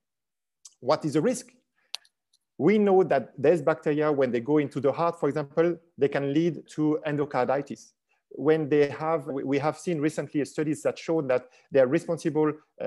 What 0.79 1.03
is 1.03 1.13
the 1.13 1.21
risk? 1.21 1.47
We 2.57 2.77
know 2.77 3.03
that 3.03 3.33
there's 3.37 3.61
bacteria, 3.61 4.09
when 4.11 4.31
they 4.31 4.39
go 4.39 4.59
into 4.59 4.79
the 4.79 4.93
heart, 4.93 5.19
for 5.19 5.27
example, 5.27 5.77
they 5.97 6.07
can 6.07 6.33
lead 6.33 6.65
to 6.75 6.99
endocarditis. 7.05 7.91
When 8.35 8.69
they 8.69 8.89
have, 8.89 9.25
we 9.25 9.59
have 9.59 9.77
seen 9.77 9.99
recently 9.99 10.43
studies 10.45 10.81
that 10.83 10.97
show 10.97 11.21
that 11.21 11.45
they 11.71 11.79
are 11.79 11.87
responsible 11.87 12.51
uh, 12.81 12.85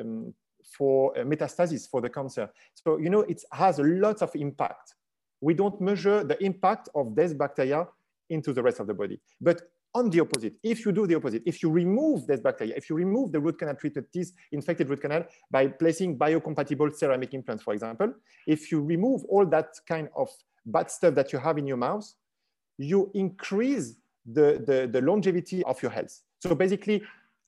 um, 0.00 0.34
for 0.76 1.14
metastasis 1.16 1.88
for 1.88 2.00
the 2.00 2.10
cancer. 2.10 2.48
So, 2.74 2.98
you 2.98 3.10
know, 3.10 3.20
it 3.20 3.42
has 3.52 3.78
a 3.78 3.84
lot 3.84 4.22
of 4.22 4.34
impact. 4.34 4.94
We 5.40 5.54
don't 5.54 5.80
measure 5.80 6.24
the 6.24 6.42
impact 6.42 6.88
of 6.94 7.14
these 7.14 7.34
bacteria 7.34 7.86
into 8.30 8.52
the 8.52 8.62
rest 8.62 8.80
of 8.80 8.86
the 8.86 8.94
body. 8.94 9.20
But 9.40 9.62
on 9.94 10.10
the 10.10 10.20
opposite, 10.20 10.54
if 10.62 10.84
you 10.84 10.92
do 10.92 11.06
the 11.06 11.14
opposite, 11.14 11.42
if 11.46 11.62
you 11.62 11.70
remove 11.70 12.26
this 12.26 12.40
bacteria, 12.40 12.74
if 12.76 12.90
you 12.90 12.96
remove 12.96 13.32
the 13.32 13.40
root 13.40 13.58
canal 13.58 13.74
treated 13.76 14.12
teeth, 14.12 14.32
infected 14.52 14.88
root 14.90 15.00
canal 15.00 15.24
by 15.50 15.68
placing 15.68 16.18
biocompatible 16.18 16.94
ceramic 16.94 17.32
implants, 17.32 17.62
for 17.62 17.72
example, 17.72 18.12
if 18.46 18.70
you 18.70 18.82
remove 18.82 19.24
all 19.26 19.46
that 19.46 19.68
kind 19.88 20.08
of 20.14 20.28
bad 20.66 20.90
stuff 20.90 21.14
that 21.14 21.32
you 21.32 21.38
have 21.38 21.56
in 21.56 21.66
your 21.66 21.78
mouth, 21.78 22.06
you 22.76 23.10
increase 23.14 23.96
the, 24.32 24.62
the, 24.66 24.88
the 24.90 25.00
longevity 25.00 25.62
of 25.64 25.80
your 25.82 25.90
health. 25.90 26.20
So 26.40 26.54
basically, 26.54 27.02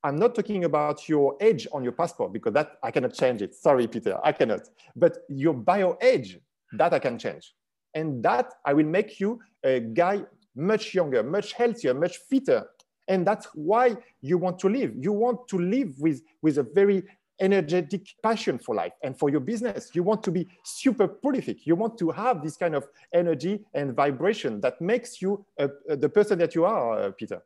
I'm 0.05 0.17
not 0.17 0.35
talking 0.35 0.65
about 0.65 1.09
your 1.09 1.37
age 1.41 1.67
on 1.73 1.83
your 1.83 1.93
passport 1.93 2.33
because 2.33 2.53
that 2.55 2.79
I 2.83 2.91
cannot 2.91 3.15
change 3.15 3.43
it. 3.43 3.55
Sorry, 3.55 3.87
Peter, 3.87 4.19
I 4.23 4.33
cannot. 4.33 4.69
But 4.95 5.19
your 5.29 5.55
bio 5.55 5.99
age, 6.01 6.39
that 6.73 6.93
I 6.93 6.99
can 6.99 7.19
change. 7.19 7.55
And 7.95 8.23
that 8.23 8.53
I 8.65 8.75
will 8.75 8.87
make 8.87 9.19
you 9.19 9.41
a 9.65 9.81
guy 9.81 10.23
much 10.55 10.95
younger, 10.95 11.23
much 11.23 11.53
healthier, 11.53 11.95
much 11.95 12.19
fitter. 12.31 12.65
And 13.09 13.27
that's 13.27 13.49
why 13.55 13.97
you 14.21 14.39
want 14.39 14.59
to 14.61 14.69
live. 14.69 14.93
You 14.97 15.13
want 15.13 15.49
to 15.49 15.59
live 15.59 15.95
with, 15.99 16.23
with 16.43 16.59
a 16.59 16.63
very 16.63 17.03
energetic 17.40 18.14
passion 18.23 18.59
for 18.59 18.75
life 18.75 18.92
and 19.02 19.18
for 19.18 19.30
your 19.30 19.40
business. 19.40 19.90
You 19.95 20.02
want 20.02 20.23
to 20.25 20.30
be 20.30 20.49
super 20.64 21.09
prolific. 21.09 21.66
You 21.66 21.76
want 21.76 21.99
to 21.99 22.11
have 22.11 22.42
this 22.42 22.57
kind 22.57 22.75
of 22.75 22.87
energy 23.12 23.64
and 23.75 23.95
vibration 23.95 24.61
that 24.61 24.80
makes 24.80 25.23
you 25.23 25.45
uh, 25.59 25.68
uh, 25.90 25.97
the 25.97 26.09
person 26.09 26.38
that 26.38 26.54
you 26.54 26.64
are, 26.64 26.99
uh, 26.99 27.11
Peter. 27.12 27.42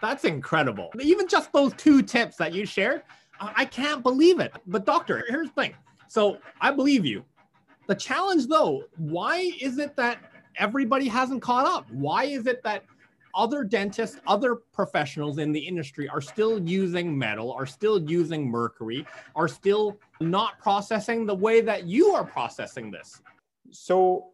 That's 0.00 0.24
incredible. 0.24 0.90
Even 1.00 1.28
just 1.28 1.52
those 1.52 1.72
two 1.74 2.02
tips 2.02 2.36
that 2.36 2.52
you 2.52 2.66
shared, 2.66 3.02
I 3.40 3.64
can't 3.64 4.02
believe 4.02 4.40
it. 4.40 4.52
But, 4.66 4.84
doctor, 4.84 5.24
here's 5.28 5.48
the 5.48 5.54
thing. 5.54 5.74
So 6.08 6.38
I 6.60 6.70
believe 6.70 7.04
you. 7.04 7.24
The 7.86 7.94
challenge, 7.94 8.46
though, 8.46 8.84
why 8.96 9.52
is 9.60 9.78
it 9.78 9.96
that 9.96 10.18
everybody 10.56 11.08
hasn't 11.08 11.42
caught 11.42 11.66
up. 11.66 11.90
Why 11.90 12.24
is 12.24 12.46
it 12.46 12.62
that 12.62 12.84
other 13.34 13.64
dentists, 13.64 14.18
other 14.26 14.56
professionals 14.72 15.38
in 15.38 15.52
the 15.52 15.58
industry 15.58 16.08
are 16.08 16.20
still 16.20 16.58
using 16.68 17.16
metal, 17.16 17.52
are 17.52 17.66
still 17.66 18.00
using 18.10 18.48
mercury, 18.48 19.06
are 19.34 19.48
still 19.48 19.98
not 20.20 20.58
processing 20.60 21.26
the 21.26 21.34
way 21.34 21.60
that 21.60 21.84
you 21.84 22.08
are 22.08 22.24
processing 22.24 22.90
this? 22.90 23.20
So 23.70 24.30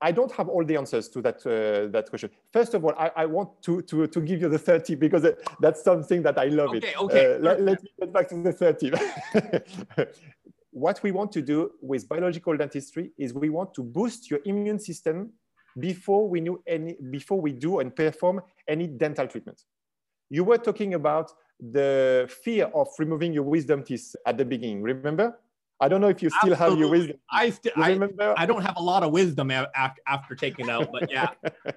I 0.00 0.12
don't 0.12 0.32
have 0.32 0.48
all 0.48 0.64
the 0.64 0.76
answers 0.76 1.08
to 1.10 1.22
that, 1.22 1.36
uh, 1.46 1.90
that 1.90 2.10
question. 2.10 2.30
First 2.52 2.74
of 2.74 2.84
all, 2.84 2.92
I, 2.98 3.10
I, 3.16 3.26
want 3.26 3.62
to, 3.62 3.80
to, 3.82 4.06
to 4.06 4.20
give 4.20 4.40
you 4.42 4.48
the 4.48 4.58
30 4.58 4.96
because 4.96 5.26
that's 5.60 5.82
something 5.82 6.22
that 6.22 6.38
I 6.38 6.46
love 6.46 6.70
okay, 6.70 6.88
it. 6.88 7.00
Okay, 7.00 7.34
uh, 7.34 7.38
let, 7.38 7.62
let 7.62 7.82
me 7.82 7.88
get 7.98 8.12
back 8.12 8.28
to 8.28 8.42
the 8.42 8.52
30. 8.52 8.92
what 10.70 11.02
we 11.02 11.12
want 11.12 11.30
to 11.32 11.40
do 11.40 11.70
with 11.80 12.08
biological 12.08 12.56
dentistry 12.56 13.12
is 13.16 13.32
we 13.32 13.48
want 13.48 13.72
to 13.74 13.82
boost 13.82 14.30
your 14.30 14.40
immune 14.44 14.78
system 14.78 15.32
before 15.78 16.28
we, 16.28 16.40
knew 16.40 16.62
any, 16.66 16.96
before 17.10 17.40
we 17.40 17.52
do 17.52 17.80
and 17.80 17.94
perform 17.94 18.40
any 18.68 18.86
dental 18.86 19.26
treatment. 19.26 19.62
You 20.30 20.44
were 20.44 20.58
talking 20.58 20.94
about 20.94 21.32
the 21.60 22.30
fear 22.42 22.66
of 22.74 22.88
removing 22.98 23.32
your 23.32 23.44
wisdom 23.44 23.82
teeth 23.84 24.14
at 24.26 24.38
the 24.38 24.44
beginning, 24.44 24.82
remember? 24.82 25.38
I 25.80 25.88
don't 25.88 26.00
know 26.00 26.08
if 26.08 26.22
you 26.22 26.30
still 26.30 26.52
Absolutely. 26.52 26.70
have 26.70 26.78
your 26.78 26.88
wisdom. 26.88 27.16
I 27.30 27.50
still 27.50 27.72
I, 27.76 27.90
remember. 27.90 28.34
I 28.36 28.46
don't 28.46 28.62
have 28.62 28.76
a 28.76 28.82
lot 28.82 29.02
of 29.02 29.12
wisdom 29.12 29.50
after 29.50 30.34
taking 30.34 30.70
out, 30.70 30.90
but 30.92 31.10
yeah. 31.10 31.30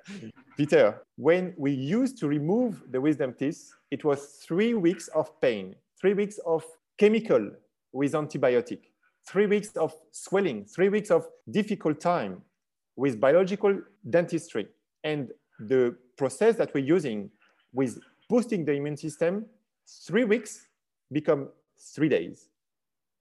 Peter, 0.58 1.02
when 1.16 1.54
we 1.58 1.72
used 1.72 2.18
to 2.20 2.28
remove 2.28 2.84
the 2.92 3.02
wisdom 3.02 3.34
teeth, 3.34 3.74
it 3.92 4.04
was 4.04 4.44
three 4.48 4.76
weeks 4.76 5.08
of 5.10 5.40
pain, 5.42 5.76
three 6.00 6.14
weeks 6.14 6.40
of 6.46 6.64
chemical 6.98 7.52
with 7.92 8.14
antibiotic, 8.14 8.80
three 9.28 9.48
weeks 9.48 9.76
of 9.76 9.94
swelling, 10.12 10.66
three 10.66 10.90
weeks 10.90 11.10
of 11.10 11.28
difficult 11.50 12.00
time 12.00 12.44
with 12.98 13.22
biological 13.22 13.80
dentistry. 14.10 14.68
And 15.06 15.32
the 15.60 15.96
process 16.18 16.56
that 16.58 16.74
we're 16.74 16.84
using 16.84 17.30
with 17.74 18.00
boosting 18.28 18.66
the 18.66 18.74
immune 18.74 18.98
system, 18.98 19.46
three 20.06 20.26
weeks 20.26 20.68
become 21.12 21.48
three 21.96 22.10
days. 22.10 22.50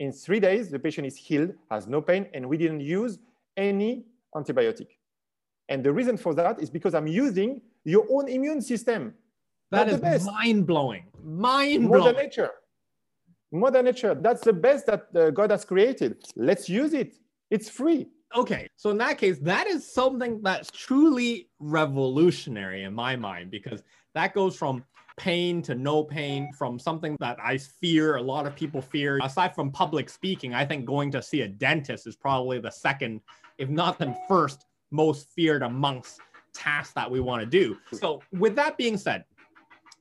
In 0.00 0.12
three 0.12 0.40
days, 0.40 0.70
the 0.70 0.78
patient 0.78 1.06
is 1.06 1.16
healed, 1.16 1.52
has 1.70 1.86
no 1.86 2.02
pain, 2.02 2.26
and 2.34 2.48
we 2.48 2.56
didn't 2.56 2.80
use 2.80 3.18
any 3.56 4.04
antibiotic. 4.34 4.88
And 5.68 5.84
the 5.84 5.92
reason 5.92 6.16
for 6.16 6.34
that 6.34 6.60
is 6.60 6.70
because 6.70 6.94
I'm 6.94 7.06
using 7.06 7.60
your 7.84 8.06
own 8.10 8.28
immune 8.28 8.60
system. 8.60 9.14
That 9.70 9.88
is 9.88 10.26
mind 10.26 10.66
blowing. 10.66 11.04
Mind 11.22 11.88
blowing. 11.88 12.04
Mother 12.04 12.22
Nature. 12.22 12.50
Mother 13.52 13.82
Nature, 13.82 14.14
that's 14.14 14.42
the 14.42 14.52
best 14.52 14.86
that 14.86 15.06
uh, 15.14 15.30
God 15.30 15.50
has 15.50 15.64
created. 15.64 16.16
Let's 16.34 16.68
use 16.68 16.92
it. 16.94 17.16
It's 17.50 17.68
free. 17.68 18.08
Okay, 18.34 18.68
so 18.76 18.90
in 18.90 18.98
that 18.98 19.18
case, 19.18 19.38
that 19.40 19.66
is 19.66 19.90
something 19.90 20.40
that's 20.42 20.70
truly 20.70 21.48
revolutionary 21.58 22.82
in 22.82 22.92
my 22.92 23.16
mind 23.16 23.50
because 23.50 23.82
that 24.14 24.34
goes 24.34 24.56
from 24.56 24.84
pain 25.16 25.62
to 25.62 25.74
no 25.74 26.04
pain, 26.04 26.52
from 26.52 26.78
something 26.78 27.16
that 27.20 27.38
I 27.42 27.56
fear, 27.58 28.16
a 28.16 28.22
lot 28.22 28.46
of 28.46 28.54
people 28.54 28.82
fear. 28.82 29.18
Aside 29.22 29.54
from 29.54 29.70
public 29.70 30.10
speaking, 30.10 30.54
I 30.54 30.64
think 30.64 30.84
going 30.84 31.10
to 31.12 31.22
see 31.22 31.42
a 31.42 31.48
dentist 31.48 32.06
is 32.06 32.16
probably 32.16 32.58
the 32.58 32.70
second, 32.70 33.20
if 33.58 33.68
not 33.68 33.98
the 33.98 34.14
first, 34.28 34.66
most 34.90 35.28
feared 35.34 35.62
amongst 35.62 36.20
tasks 36.52 36.92
that 36.94 37.10
we 37.10 37.20
want 37.20 37.40
to 37.40 37.46
do. 37.46 37.76
So, 37.92 38.22
with 38.32 38.54
that 38.56 38.76
being 38.76 38.96
said, 38.96 39.24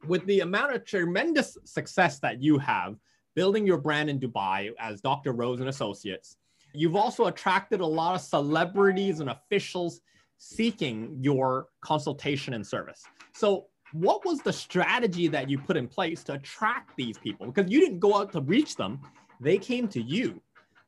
with 0.08 0.26
the 0.26 0.42
amount 0.42 0.74
of 0.74 0.86
tremendous 0.86 1.58
success 1.64 2.20
that 2.20 2.42
you 2.42 2.58
have, 2.60 2.96
building 3.36 3.66
your 3.66 3.78
brand 3.78 4.10
in 4.10 4.20
Dubai 4.20 4.72
as 4.80 5.02
Dr. 5.02 5.34
Rose 5.34 5.60
and 5.60 5.70
Associates. 5.70 6.38
You've 6.76 6.96
also 6.96 7.26
attracted 7.26 7.82
a 7.82 7.86
lot 7.86 8.16
of 8.16 8.22
celebrities 8.22 9.20
and 9.20 9.30
officials 9.30 10.02
seeking 10.38 11.18
your 11.22 11.68
consultation 11.82 12.54
and 12.54 12.66
service. 12.66 13.04
So, 13.34 13.68
what 13.94 14.26
was 14.26 14.42
the 14.42 14.52
strategy 14.52 15.28
that 15.30 15.50
you 15.50 15.58
put 15.58 15.78
in 15.78 15.88
place 15.88 16.24
to 16.26 16.34
attract 16.34 16.98
these 16.98 17.18
people? 17.18 17.46
Because 17.48 17.72
you 17.72 17.80
didn't 17.80 18.00
go 18.00 18.16
out 18.18 18.32
to 18.34 18.42
reach 18.42 18.76
them, 18.76 19.00
they 19.40 19.58
came 19.58 19.88
to 19.90 20.02
you. 20.02 20.42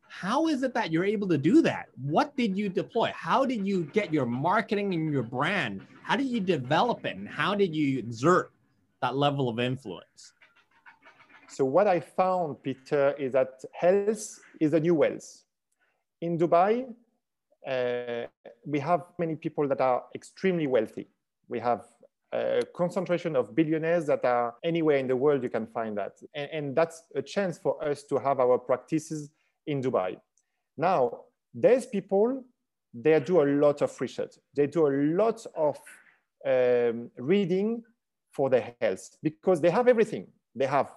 How 0.09 0.47
is 0.47 0.63
it 0.63 0.73
that 0.73 0.91
you're 0.91 1.05
able 1.05 1.27
to 1.29 1.37
do 1.37 1.61
that? 1.61 1.87
What 2.01 2.35
did 2.35 2.57
you 2.57 2.69
deploy? 2.69 3.11
How 3.15 3.45
did 3.45 3.65
you 3.65 3.83
get 3.93 4.11
your 4.11 4.25
marketing 4.25 4.93
and 4.93 5.11
your 5.11 5.23
brand? 5.23 5.85
How 6.03 6.15
did 6.15 6.27
you 6.27 6.39
develop 6.39 7.05
it? 7.05 7.15
And 7.15 7.27
how 7.27 7.55
did 7.55 7.75
you 7.75 7.99
exert 7.99 8.51
that 9.01 9.15
level 9.15 9.47
of 9.47 9.59
influence? 9.59 10.33
So 11.49 11.63
what 11.63 11.87
I 11.87 11.99
found, 11.99 12.61
Peter, 12.61 13.15
is 13.17 13.33
that 13.33 13.63
health 13.73 14.39
is 14.59 14.73
a 14.73 14.79
new 14.79 14.95
wealth. 14.95 15.43
In 16.21 16.37
Dubai, 16.37 16.85
uh, 17.67 18.25
we 18.65 18.79
have 18.79 19.01
many 19.19 19.35
people 19.35 19.67
that 19.67 19.81
are 19.81 20.03
extremely 20.15 20.67
wealthy. 20.67 21.07
We 21.47 21.59
have 21.59 21.85
a 22.33 22.61
concentration 22.75 23.35
of 23.35 23.55
billionaires 23.55 24.05
that 24.07 24.25
are 24.25 24.55
anywhere 24.63 24.97
in 24.97 25.07
the 25.07 25.15
world 25.15 25.43
you 25.43 25.49
can 25.49 25.67
find 25.67 25.97
that. 25.97 26.13
And, 26.33 26.49
and 26.51 26.75
that's 26.75 27.03
a 27.15 27.21
chance 27.21 27.57
for 27.57 27.83
us 27.83 28.03
to 28.03 28.17
have 28.17 28.39
our 28.39 28.57
practices 28.57 29.29
in 29.65 29.81
Dubai. 29.81 30.17
Now, 30.77 31.21
there's 31.53 31.85
people, 31.85 32.43
they 32.93 33.19
do 33.19 33.41
a 33.41 33.47
lot 33.63 33.81
of 33.81 34.01
research. 34.01 34.33
They 34.55 34.67
do 34.67 34.87
a 34.87 34.93
lot 35.15 35.45
of 35.55 35.77
um, 36.45 37.11
reading 37.17 37.83
for 38.31 38.49
their 38.49 38.73
health 38.81 39.17
because 39.21 39.61
they 39.61 39.69
have 39.69 39.87
everything. 39.87 40.27
They 40.55 40.65
have 40.65 40.93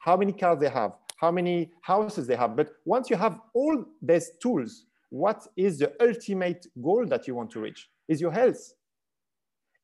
how 0.00 0.16
many 0.16 0.32
cars 0.32 0.58
they 0.58 0.68
have, 0.68 0.92
how 1.20 1.30
many 1.30 1.70
houses 1.82 2.26
they 2.26 2.34
have. 2.34 2.56
But 2.56 2.70
once 2.86 3.10
you 3.10 3.16
have 3.16 3.40
all 3.52 3.84
these 4.00 4.30
tools, 4.40 4.86
what 5.10 5.46
is 5.54 5.78
the 5.78 5.92
ultimate 6.00 6.66
goal 6.80 7.04
that 7.06 7.28
you 7.28 7.34
want 7.34 7.50
to 7.50 7.60
reach? 7.60 7.90
Is 8.08 8.22
your 8.22 8.32
health. 8.32 8.72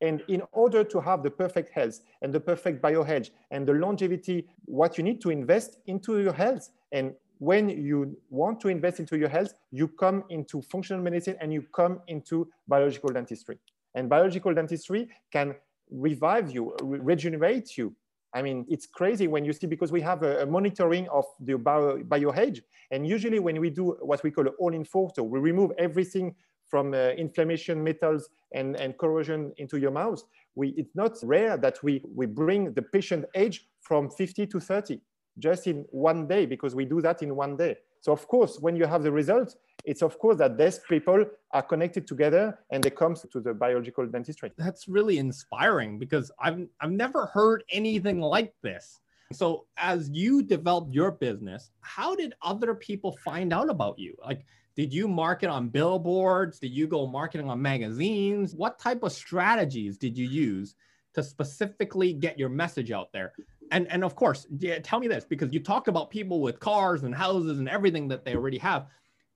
And 0.00 0.22
in 0.28 0.42
order 0.52 0.82
to 0.82 0.98
have 1.00 1.22
the 1.22 1.30
perfect 1.30 1.70
health 1.70 2.00
and 2.22 2.32
the 2.32 2.40
perfect 2.40 2.82
biohedge 2.82 3.30
and 3.50 3.66
the 3.66 3.74
longevity, 3.74 4.48
what 4.64 4.96
you 4.96 5.04
need 5.04 5.20
to 5.22 5.30
invest 5.30 5.78
into 5.86 6.20
your 6.20 6.32
health. 6.32 6.70
And 6.92 7.12
when 7.38 7.68
you 7.68 8.16
want 8.30 8.58
to 8.60 8.68
invest 8.68 8.98
into 8.98 9.18
your 9.18 9.28
health, 9.28 9.52
you 9.70 9.88
come 9.88 10.24
into 10.30 10.62
functional 10.62 11.02
medicine 11.02 11.36
and 11.42 11.52
you 11.52 11.66
come 11.74 12.00
into 12.08 12.48
biological 12.66 13.10
dentistry. 13.10 13.58
And 13.94 14.08
biological 14.08 14.54
dentistry 14.54 15.08
can 15.30 15.54
revive 15.90 16.50
you, 16.50 16.74
re 16.82 16.98
regenerate 16.98 17.76
you, 17.76 17.94
I 18.34 18.42
mean, 18.42 18.66
it's 18.68 18.86
crazy 18.86 19.28
when 19.28 19.44
you 19.44 19.52
see 19.52 19.66
because 19.66 19.92
we 19.92 20.00
have 20.02 20.22
a, 20.22 20.42
a 20.42 20.46
monitoring 20.46 21.08
of 21.08 21.24
the 21.40 21.56
bio, 21.56 22.34
age. 22.34 22.62
And 22.90 23.06
usually 23.06 23.38
when 23.38 23.60
we 23.60 23.70
do 23.70 23.96
what 24.00 24.22
we 24.22 24.30
call 24.30 24.46
all 24.58 24.74
in 24.74 24.84
so 24.84 25.22
we 25.22 25.38
remove 25.38 25.72
everything 25.78 26.34
from 26.66 26.92
uh, 26.94 27.10
inflammation, 27.10 27.82
metals, 27.82 28.28
and, 28.52 28.76
and 28.76 28.98
corrosion 28.98 29.52
into 29.58 29.78
your 29.78 29.90
mouth, 29.90 30.22
we, 30.54 30.68
it's 30.76 30.94
not 30.94 31.12
rare 31.22 31.56
that 31.56 31.78
we, 31.82 32.02
we 32.14 32.26
bring 32.26 32.72
the 32.74 32.82
patient 32.82 33.24
age 33.34 33.68
from 33.80 34.10
50 34.10 34.46
to 34.46 34.60
30 34.60 35.00
just 35.38 35.66
in 35.66 35.84
one 35.90 36.26
day 36.26 36.46
because 36.46 36.74
we 36.74 36.84
do 36.84 37.00
that 37.02 37.22
in 37.22 37.36
one 37.36 37.56
day. 37.56 37.76
So 38.00 38.12
of 38.12 38.26
course, 38.26 38.58
when 38.60 38.76
you 38.76 38.86
have 38.86 39.02
the 39.02 39.12
results, 39.12 39.56
it's 39.86 40.02
of 40.02 40.18
course 40.18 40.36
that 40.38 40.58
these 40.58 40.80
people 40.80 41.24
are 41.52 41.62
connected 41.62 42.06
together 42.06 42.58
and 42.70 42.82
they 42.82 42.90
come 42.90 43.14
to 43.14 43.40
the 43.40 43.54
biological 43.54 44.04
dentistry. 44.06 44.52
That's 44.58 44.88
really 44.88 45.18
inspiring 45.18 45.98
because 45.98 46.30
I've, 46.40 46.66
I've 46.80 46.90
never 46.90 47.26
heard 47.26 47.62
anything 47.70 48.20
like 48.20 48.52
this. 48.62 49.00
So 49.32 49.66
as 49.76 50.10
you 50.10 50.42
developed 50.42 50.92
your 50.92 51.12
business, 51.12 51.70
how 51.80 52.14
did 52.14 52.34
other 52.42 52.74
people 52.74 53.16
find 53.24 53.52
out 53.52 53.70
about 53.70 53.98
you? 53.98 54.14
Like, 54.24 54.44
did 54.76 54.92
you 54.92 55.08
market 55.08 55.48
on 55.48 55.68
billboards? 55.68 56.58
Did 56.58 56.72
you 56.72 56.86
go 56.86 57.06
marketing 57.06 57.48
on 57.48 57.62
magazines? 57.62 58.54
What 58.54 58.78
type 58.78 59.02
of 59.02 59.12
strategies 59.12 59.96
did 59.96 60.18
you 60.18 60.28
use 60.28 60.74
to 61.14 61.22
specifically 61.22 62.12
get 62.12 62.38
your 62.38 62.50
message 62.50 62.90
out 62.90 63.12
there? 63.12 63.32
And 63.72 63.90
and 63.90 64.04
of 64.04 64.14
course, 64.14 64.46
yeah, 64.58 64.78
tell 64.80 65.00
me 65.00 65.08
this 65.08 65.24
because 65.24 65.52
you 65.52 65.60
talked 65.60 65.88
about 65.88 66.10
people 66.10 66.40
with 66.40 66.60
cars 66.60 67.02
and 67.04 67.14
houses 67.14 67.58
and 67.58 67.68
everything 67.68 68.06
that 68.08 68.24
they 68.24 68.34
already 68.36 68.58
have. 68.58 68.86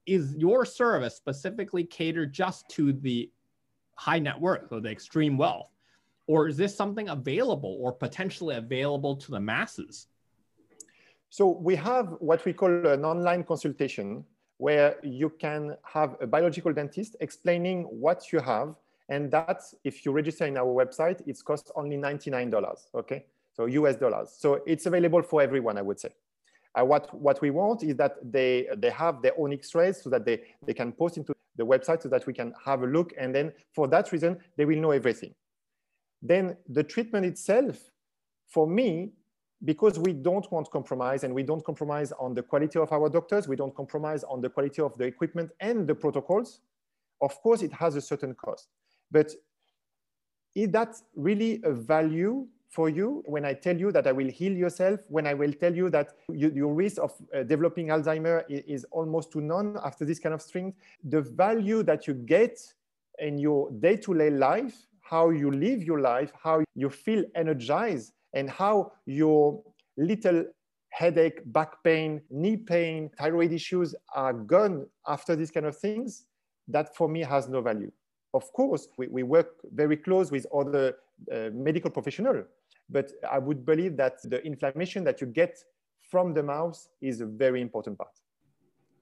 Is 0.07 0.35
your 0.37 0.64
service 0.64 1.16
specifically 1.16 1.85
catered 1.85 2.33
just 2.33 2.69
to 2.71 2.92
the 2.92 3.30
high 3.95 4.19
net 4.19 4.40
worth 4.40 4.73
or 4.73 4.80
the 4.80 4.90
extreme 4.90 5.37
wealth? 5.37 5.71
Or 6.26 6.49
is 6.49 6.57
this 6.57 6.76
something 6.76 7.09
available 7.09 7.76
or 7.80 7.92
potentially 7.92 8.57
available 8.57 9.16
to 9.16 9.30
the 9.30 9.40
masses? 9.40 10.07
So 11.28 11.49
we 11.49 11.76
have 11.76 12.16
what 12.19 12.45
we 12.45 12.52
call 12.52 12.87
an 12.87 13.04
online 13.04 13.45
consultation 13.45 14.25
where 14.59 14.97
you 15.02 15.30
can 15.30 15.76
have 15.83 16.16
a 16.21 16.26
biological 16.26 16.73
dentist 16.73 17.16
explaining 17.21 17.85
what 17.85 18.33
you 18.33 18.40
have. 18.40 18.75
And 19.09 19.30
that, 19.30 19.62
if 19.85 20.04
you 20.04 20.12
register 20.12 20.47
in 20.47 20.57
our 20.57 20.66
website, 20.66 21.23
it's 21.26 21.42
cost 21.42 21.71
only 21.75 21.97
$99, 21.97 22.76
okay? 22.95 23.25
So 23.52 23.66
US 23.66 23.97
dollars. 23.97 24.35
So 24.38 24.61
it's 24.66 24.87
available 24.87 25.23
for 25.23 25.42
everyone, 25.42 25.78
I 25.78 25.83
would 25.83 25.99
say. 25.99 26.11
Uh, 26.79 26.85
what, 26.85 27.12
what 27.15 27.41
we 27.41 27.50
want 27.50 27.83
is 27.83 27.97
that 27.97 28.17
they, 28.23 28.69
they 28.77 28.91
have 28.91 29.23
their 29.23 29.33
own 29.39 29.53
x-rays 29.53 30.03
so 30.03 30.11
that 30.11 30.25
they, 30.25 30.41
they 30.67 30.75
can 30.75 30.93
post 30.93 31.17
into 31.17 31.33
the 31.57 31.67
website 31.67 32.03
so 32.03 32.09
that 32.09 32.27
we 32.27 32.33
can 32.33 32.55
have 32.65 32.83
a 32.83 32.87
look. 32.87 33.12
And 33.19 33.35
then 33.35 33.53
for 33.75 33.89
that 33.89 34.12
reason, 34.12 34.39
they 34.57 34.65
will 34.65 34.79
know 34.79 34.93
everything. 34.93 35.35
Then 36.23 36.57
the 36.69 36.85
treatment 36.85 37.27
itself, 37.27 37.77
for 38.49 38.67
me, 38.67 39.12
because 39.65 39.99
we 39.99 40.12
don't 40.12 40.50
want 40.50 40.71
compromise 40.71 41.25
and 41.25 41.35
we 41.35 41.43
don't 41.43 41.65
compromise 41.65 42.12
on 42.12 42.35
the 42.35 42.43
quality 42.43 42.79
of 42.79 42.93
our 42.93 43.09
doctors, 43.09 43.47
we 43.47 43.57
don't 43.57 43.75
compromise 43.75 44.25
on 44.25 44.41
the 44.41 44.49
quality 44.49 44.81
of 44.81 44.97
the 44.97 45.05
equipment 45.05 45.50
and 45.61 45.87
the 45.87 45.95
protocols, 45.95 46.61
of 47.21 47.35
course 47.43 47.62
it 47.62 47.73
has 47.73 47.97
a 47.97 48.00
certain 48.00 48.35
cost. 48.35 48.69
But 49.11 49.33
is 50.55 50.71
that 50.71 50.97
really 51.15 51.61
a 51.65 51.73
value 51.73 52.47
for 52.71 52.89
you 52.89 53.23
when 53.27 53.45
I 53.45 53.53
tell 53.53 53.77
you 53.77 53.91
that 53.93 54.07
I 54.07 54.12
will 54.12 54.29
heal 54.31 54.53
yourself, 54.53 55.00
when 55.09 55.27
I 55.27 55.35
will 55.35 55.53
tell 55.53 55.75
you 55.75 55.91
that 55.91 56.15
you, 56.33 56.50
your 56.55 56.73
risk 56.73 56.99
of 57.03 57.12
uh, 57.35 57.43
developing 57.43 57.89
Alzheimer 57.89 58.45
is, 58.49 58.62
is, 58.67 58.87
almost 58.93 59.33
to 59.33 59.41
none 59.41 59.77
after 59.85 60.05
this 60.05 60.21
kind 60.21 60.35
of 60.35 60.41
string, 60.41 60.73
the 61.03 61.21
value 61.21 61.83
that 61.83 62.07
you 62.07 62.15
get 62.15 62.61
in 63.19 63.39
your 63.39 63.71
day-to-day 63.73 64.31
life, 64.31 64.87
how 65.00 65.31
you 65.31 65.50
live 65.50 65.83
your 65.83 66.00
life, 66.00 66.31
how 66.41 66.62
you 66.77 66.89
feel 66.89 67.25
energized, 67.35 68.12
and 68.35 68.49
how 68.49 68.93
your 69.05 69.61
little 69.97 70.45
headache, 70.91 71.41
back 71.47 71.83
pain, 71.83 72.21
knee 72.31 72.57
pain, 72.57 73.11
thyroid 73.19 73.53
issues 73.53 73.97
are 74.15 74.33
gone 74.33 74.87
after 75.09 75.35
these 75.35 75.50
kind 75.50 75.67
of 75.67 75.77
things, 75.77 76.27
that 76.69 76.95
for 76.95 77.09
me 77.09 77.21
has 77.21 77.49
no 77.49 77.61
value. 77.61 77.91
Of 78.33 78.52
course, 78.52 78.87
we, 78.97 79.09
we 79.09 79.25
work 79.25 79.56
very 79.75 79.97
close 79.97 80.30
with 80.30 80.47
other 80.54 80.95
uh, 81.33 81.50
medical 81.52 81.91
professionals, 81.91 82.45
but 82.91 83.13
I 83.31 83.39
would 83.39 83.65
believe 83.65 83.97
that 83.97 84.23
the 84.25 84.45
inflammation 84.45 85.05
that 85.05 85.21
you 85.21 85.26
get 85.26 85.63
from 86.11 86.35
the 86.35 86.43
mouth 86.43 86.89
is 87.00 87.21
a 87.21 87.26
very 87.26 87.61
important 87.61 87.97
part. 87.99 88.21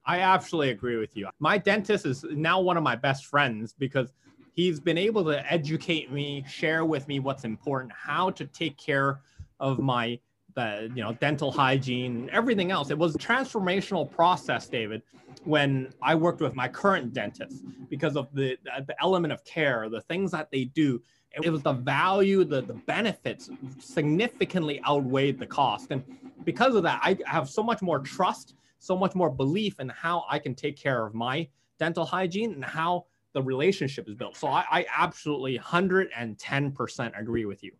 I 0.05 0.19
absolutely 0.19 0.71
agree 0.71 0.97
with 0.97 1.15
you. 1.15 1.27
My 1.39 1.57
dentist 1.57 2.05
is 2.05 2.23
now 2.23 2.59
one 2.59 2.77
of 2.77 2.83
my 2.83 2.95
best 2.95 3.25
friends 3.25 3.73
because 3.77 4.11
he's 4.53 4.79
been 4.79 4.97
able 4.97 5.23
to 5.25 5.51
educate 5.51 6.11
me, 6.11 6.43
share 6.47 6.85
with 6.85 7.07
me 7.07 7.19
what's 7.19 7.43
important, 7.43 7.91
how 7.93 8.29
to 8.31 8.45
take 8.45 8.77
care 8.77 9.21
of 9.59 9.79
my 9.79 10.19
the 10.55 10.91
you 10.95 11.03
know 11.03 11.13
dental 11.13 11.51
hygiene, 11.51 12.29
everything 12.31 12.71
else. 12.71 12.89
It 12.89 12.97
was 12.97 13.15
a 13.15 13.19
transformational 13.19 14.09
process, 14.09 14.67
David, 14.67 15.03
when 15.43 15.93
I 16.01 16.15
worked 16.15 16.41
with 16.41 16.55
my 16.55 16.67
current 16.67 17.13
dentist 17.13 17.63
because 17.89 18.15
of 18.15 18.33
the 18.33 18.57
the 18.87 18.95
element 19.01 19.31
of 19.31 19.43
care, 19.45 19.89
the 19.89 20.01
things 20.01 20.31
that 20.31 20.49
they 20.51 20.65
do. 20.65 21.01
It 21.31 21.49
was 21.49 21.61
the 21.61 21.73
value, 21.73 22.43
the, 22.43 22.61
the 22.61 22.73
benefits 22.73 23.49
significantly 23.79 24.81
outweighed 24.87 25.39
the 25.39 25.45
cost. 25.45 25.91
And 25.91 26.03
because 26.43 26.75
of 26.75 26.83
that, 26.83 26.99
I 27.03 27.17
have 27.25 27.49
so 27.49 27.61
much 27.61 27.81
more 27.81 27.99
trust, 27.99 28.55
so 28.79 28.97
much 28.97 29.15
more 29.15 29.29
belief 29.29 29.79
in 29.79 29.89
how 29.89 30.25
I 30.29 30.39
can 30.39 30.55
take 30.55 30.75
care 30.75 31.05
of 31.05 31.13
my 31.13 31.47
dental 31.77 32.05
hygiene 32.05 32.53
and 32.53 32.65
how 32.65 33.05
the 33.33 33.41
relationship 33.41 34.09
is 34.09 34.15
built. 34.15 34.35
So 34.35 34.47
I, 34.47 34.65
I 34.71 34.85
absolutely 34.95 35.59
110% 35.59 37.19
agree 37.19 37.45
with 37.45 37.63
you. 37.63 37.71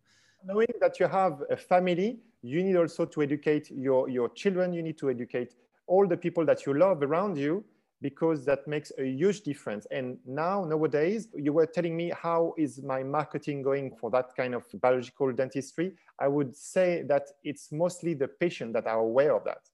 Knowing 0.45 0.67
that 0.79 0.99
you 0.99 1.07
have 1.07 1.41
a 1.49 1.57
family, 1.57 2.19
you 2.41 2.63
need 2.63 2.75
also 2.75 3.05
to 3.05 3.21
educate 3.21 3.69
your, 3.71 4.09
your 4.09 4.29
children, 4.29 4.73
you 4.73 4.83
need 4.83 4.97
to 4.99 5.09
educate 5.09 5.55
all 5.87 6.07
the 6.07 6.15
people 6.15 6.45
that 6.45 6.65
you 6.65 6.73
love 6.75 7.01
around 7.01 7.37
you 7.37 7.65
because 8.01 8.45
that 8.45 8.67
makes 8.67 8.91
a 8.97 9.05
huge 9.05 9.41
difference. 9.41 9.85
And 9.91 10.17
now, 10.25 10.63
nowadays, 10.63 11.27
you 11.35 11.51
were 11.53 11.65
telling 11.65 11.97
me 11.97 12.11
how 12.15 12.53
is 12.57 12.81
my 12.81 13.03
marketing 13.03 13.61
going 13.61 13.95
for 13.99 14.09
that 14.11 14.35
kind 14.35 14.55
of 14.55 14.63
biological 14.81 15.33
dentistry. 15.33 15.93
I 16.19 16.27
would 16.27 16.55
say 16.55 17.03
that 17.03 17.27
it's 17.43 17.71
mostly 17.71 18.13
the 18.13 18.27
patient 18.27 18.73
that 18.73 18.87
are 18.87 18.99
aware 18.99 19.35
of 19.35 19.43
that. 19.45 19.69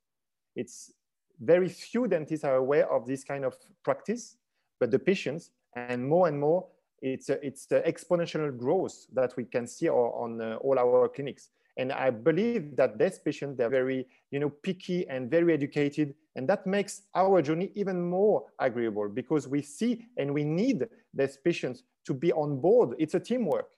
It's 0.55 0.91
very 1.39 1.69
few 1.69 2.07
dentists 2.07 2.43
are 2.45 2.55
aware 2.55 2.91
of 2.91 3.05
this 3.05 3.23
kind 3.23 3.45
of 3.45 3.55
practice, 3.83 4.37
but 4.79 4.89
the 4.89 4.99
patients 4.99 5.51
and 5.75 6.07
more 6.07 6.27
and 6.27 6.39
more 6.39 6.65
it's 7.01 7.29
a, 7.29 7.45
it's 7.45 7.65
the 7.65 7.81
exponential 7.81 8.55
growth 8.57 9.05
that 9.13 9.35
we 9.37 9.43
can 9.43 9.67
see 9.67 9.89
on 9.89 10.41
uh, 10.41 10.55
all 10.61 10.79
our 10.79 11.07
clinics 11.09 11.49
and 11.77 11.91
i 11.91 12.09
believe 12.09 12.75
that 12.75 12.97
these 12.97 13.19
patients 13.19 13.57
they're 13.57 13.69
very 13.69 14.07
you 14.31 14.39
know 14.39 14.49
picky 14.49 15.07
and 15.07 15.29
very 15.29 15.53
educated 15.53 16.15
and 16.35 16.47
that 16.49 16.65
makes 16.67 17.03
our 17.15 17.41
journey 17.41 17.71
even 17.75 18.01
more 18.01 18.43
agreeable 18.59 19.07
because 19.09 19.47
we 19.47 19.61
see 19.61 20.05
and 20.17 20.33
we 20.33 20.43
need 20.43 20.87
these 21.13 21.37
patients 21.37 21.83
to 22.05 22.13
be 22.13 22.31
on 22.33 22.59
board 22.59 22.95
it's 22.99 23.13
a 23.13 23.19
teamwork 23.19 23.69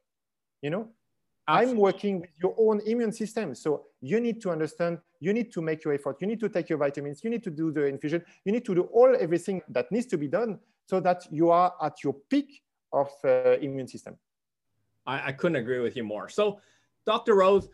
you 0.61 0.69
know 0.69 0.87
Absolutely. 1.47 1.71
i'm 1.71 1.77
working 1.77 2.21
with 2.21 2.29
your 2.41 2.55
own 2.57 2.81
immune 2.85 3.11
system 3.11 3.55
so 3.55 3.85
you 4.01 4.19
need 4.19 4.41
to 4.41 4.49
understand 4.49 4.97
you 5.19 5.33
need 5.33 5.51
to 5.51 5.61
make 5.61 5.83
your 5.83 5.93
effort 5.93 6.17
you 6.19 6.27
need 6.27 6.39
to 6.39 6.49
take 6.49 6.69
your 6.69 6.77
vitamins 6.77 7.23
you 7.23 7.29
need 7.29 7.43
to 7.43 7.51
do 7.51 7.71
the 7.71 7.85
infusion 7.85 8.21
you 8.43 8.51
need 8.51 8.65
to 8.65 8.75
do 8.75 8.83
all 8.93 9.15
everything 9.19 9.61
that 9.69 9.91
needs 9.91 10.05
to 10.05 10.17
be 10.17 10.27
done 10.27 10.59
so 10.87 10.99
that 11.01 11.27
you 11.31 11.49
are 11.51 11.73
at 11.81 12.03
your 12.03 12.15
peak 12.29 12.63
of 12.93 13.09
uh, 13.25 13.57
immune 13.59 13.87
system. 13.87 14.17
I, 15.05 15.27
I 15.27 15.31
couldn't 15.33 15.57
agree 15.57 15.79
with 15.79 15.95
you 15.95 16.03
more. 16.03 16.29
So, 16.29 16.59
Dr. 17.05 17.35
Rose, 17.35 17.69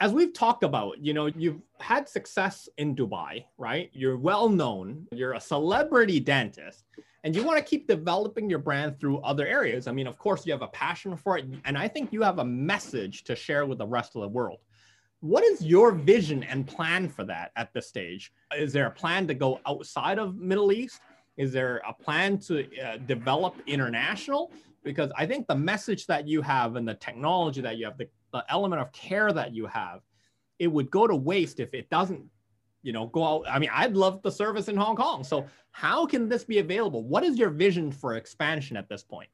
as 0.00 0.12
we've 0.12 0.32
talked 0.32 0.62
about, 0.62 0.98
you 1.02 1.14
know, 1.14 1.26
you've 1.26 1.60
had 1.80 2.08
success 2.08 2.68
in 2.76 2.94
Dubai, 2.94 3.44
right? 3.56 3.90
You're 3.92 4.18
well 4.18 4.48
known, 4.48 5.06
you're 5.12 5.34
a 5.34 5.40
celebrity 5.40 6.20
dentist, 6.20 6.84
and 7.24 7.34
you 7.34 7.42
want 7.42 7.58
to 7.58 7.64
keep 7.64 7.88
developing 7.88 8.50
your 8.50 8.58
brand 8.58 9.00
through 9.00 9.18
other 9.18 9.46
areas. 9.46 9.86
I 9.86 9.92
mean, 9.92 10.06
of 10.06 10.18
course, 10.18 10.46
you 10.46 10.52
have 10.52 10.62
a 10.62 10.68
passion 10.68 11.16
for 11.16 11.38
it, 11.38 11.46
and 11.64 11.78
I 11.78 11.88
think 11.88 12.12
you 12.12 12.22
have 12.22 12.38
a 12.38 12.44
message 12.44 13.24
to 13.24 13.34
share 13.34 13.64
with 13.64 13.78
the 13.78 13.86
rest 13.86 14.16
of 14.16 14.22
the 14.22 14.28
world. 14.28 14.58
What 15.20 15.44
is 15.44 15.64
your 15.64 15.92
vision 15.92 16.42
and 16.42 16.66
plan 16.66 17.08
for 17.08 17.24
that 17.24 17.52
at 17.56 17.72
this 17.72 17.88
stage? 17.88 18.32
Is 18.56 18.72
there 18.72 18.86
a 18.86 18.90
plan 18.90 19.26
to 19.28 19.34
go 19.34 19.60
outside 19.66 20.18
of 20.18 20.36
Middle 20.36 20.72
East? 20.72 21.00
Is 21.38 21.52
there 21.52 21.80
a 21.88 21.92
plan 21.92 22.38
to 22.40 22.66
uh, 22.80 22.98
develop 22.98 23.54
international? 23.66 24.52
Because 24.84 25.10
I 25.16 25.26
think 25.26 25.46
the 25.46 25.56
message 25.56 26.06
that 26.06 26.28
you 26.28 26.42
have 26.42 26.76
and 26.76 26.86
the 26.86 26.94
technology 26.94 27.60
that 27.62 27.76
you 27.78 27.86
have, 27.86 27.98
the, 27.98 28.08
the 28.36 28.44
element 28.56 28.80
of 28.80 28.88
care 28.92 29.30
that 29.32 29.54
you 29.54 29.66
have, 29.66 30.00
it 30.58 30.68
would 30.68 30.90
go 30.90 31.06
to 31.06 31.16
waste 31.16 31.58
if 31.60 31.74
it 31.74 31.88
doesn't 31.90 32.24
you 32.82 32.92
know 32.92 33.06
go 33.06 33.22
out 33.30 33.42
i 33.54 33.58
mean 33.58 33.70
i'd 33.80 33.96
love 34.04 34.22
the 34.22 34.30
service 34.30 34.68
in 34.68 34.76
hong 34.76 34.94
kong 34.94 35.24
so 35.24 35.44
how 35.72 36.06
can 36.06 36.28
this 36.28 36.44
be 36.44 36.58
available 36.58 37.02
what 37.02 37.24
is 37.24 37.36
your 37.36 37.50
vision 37.50 37.90
for 37.90 38.14
expansion 38.14 38.76
at 38.76 38.86
this 38.88 39.02
point 39.02 39.30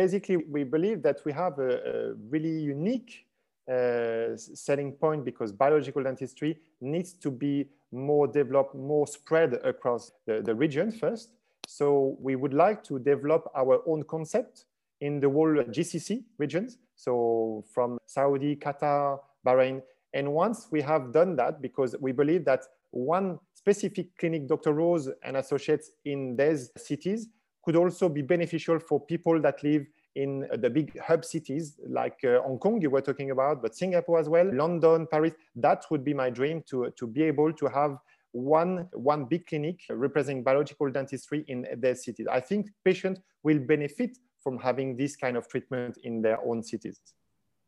basically 0.00 0.36
we 0.36 0.62
believe 0.62 1.02
that 1.02 1.18
we 1.24 1.32
have 1.32 1.58
a, 1.58 1.70
a 1.92 2.14
really 2.28 2.56
unique 2.78 3.26
uh, 3.70 4.36
selling 4.36 4.92
point 4.92 5.24
because 5.24 5.52
biological 5.52 6.02
dentistry 6.02 6.58
needs 6.80 7.12
to 7.12 7.30
be 7.30 7.68
more 7.92 8.26
developed, 8.26 8.74
more 8.74 9.06
spread 9.06 9.54
across 9.64 10.12
the, 10.26 10.42
the 10.42 10.54
region 10.54 10.90
first. 10.90 11.30
So 11.66 12.16
we 12.20 12.36
would 12.36 12.54
like 12.54 12.82
to 12.84 12.98
develop 12.98 13.48
our 13.54 13.80
own 13.86 14.02
concept 14.04 14.64
in 15.00 15.20
the 15.20 15.30
whole 15.30 15.54
GCC 15.54 16.24
regions. 16.38 16.78
So 17.00 17.64
from 17.72 17.98
Saudi, 18.04 18.56
Qatar, 18.56 19.20
Bahrain. 19.46 19.80
And 20.12 20.32
once 20.32 20.68
we 20.70 20.82
have 20.82 21.12
done 21.12 21.34
that, 21.36 21.62
because 21.62 21.96
we 21.98 22.12
believe 22.12 22.44
that 22.44 22.64
one 22.90 23.38
specific 23.54 24.06
clinic, 24.18 24.46
Dr. 24.46 24.74
Rose 24.74 25.08
and 25.24 25.36
Associates 25.38 25.92
in 26.04 26.36
these 26.36 26.70
cities 26.76 27.28
could 27.64 27.76
also 27.76 28.08
be 28.08 28.20
beneficial 28.20 28.78
for 28.78 29.00
people 29.00 29.40
that 29.40 29.62
live 29.62 29.86
in 30.16 30.46
the 30.58 30.68
big 30.68 30.98
hub 30.98 31.24
cities 31.24 31.78
like 31.88 32.18
uh, 32.24 32.42
Hong 32.42 32.58
Kong 32.58 32.82
you 32.82 32.90
were 32.90 33.00
talking 33.00 33.30
about, 33.30 33.62
but 33.62 33.74
Singapore 33.76 34.18
as 34.18 34.28
well, 34.28 34.50
London, 34.52 35.06
Paris. 35.10 35.32
That 35.54 35.84
would 35.90 36.04
be 36.04 36.12
my 36.12 36.28
dream 36.28 36.62
to, 36.68 36.90
to 36.96 37.06
be 37.06 37.22
able 37.22 37.52
to 37.52 37.66
have 37.68 37.96
one, 38.32 38.88
one 38.92 39.24
big 39.24 39.46
clinic 39.46 39.80
representing 39.88 40.42
biological 40.42 40.90
dentistry 40.90 41.44
in 41.48 41.66
their 41.78 41.94
cities. 41.94 42.26
I 42.30 42.40
think 42.40 42.70
patients 42.84 43.20
will 43.42 43.58
benefit 43.58 44.18
from 44.42 44.58
having 44.58 44.96
this 44.96 45.16
kind 45.16 45.36
of 45.36 45.48
treatment 45.48 45.98
in 46.02 46.22
their 46.22 46.40
own 46.44 46.62
cities. 46.62 47.00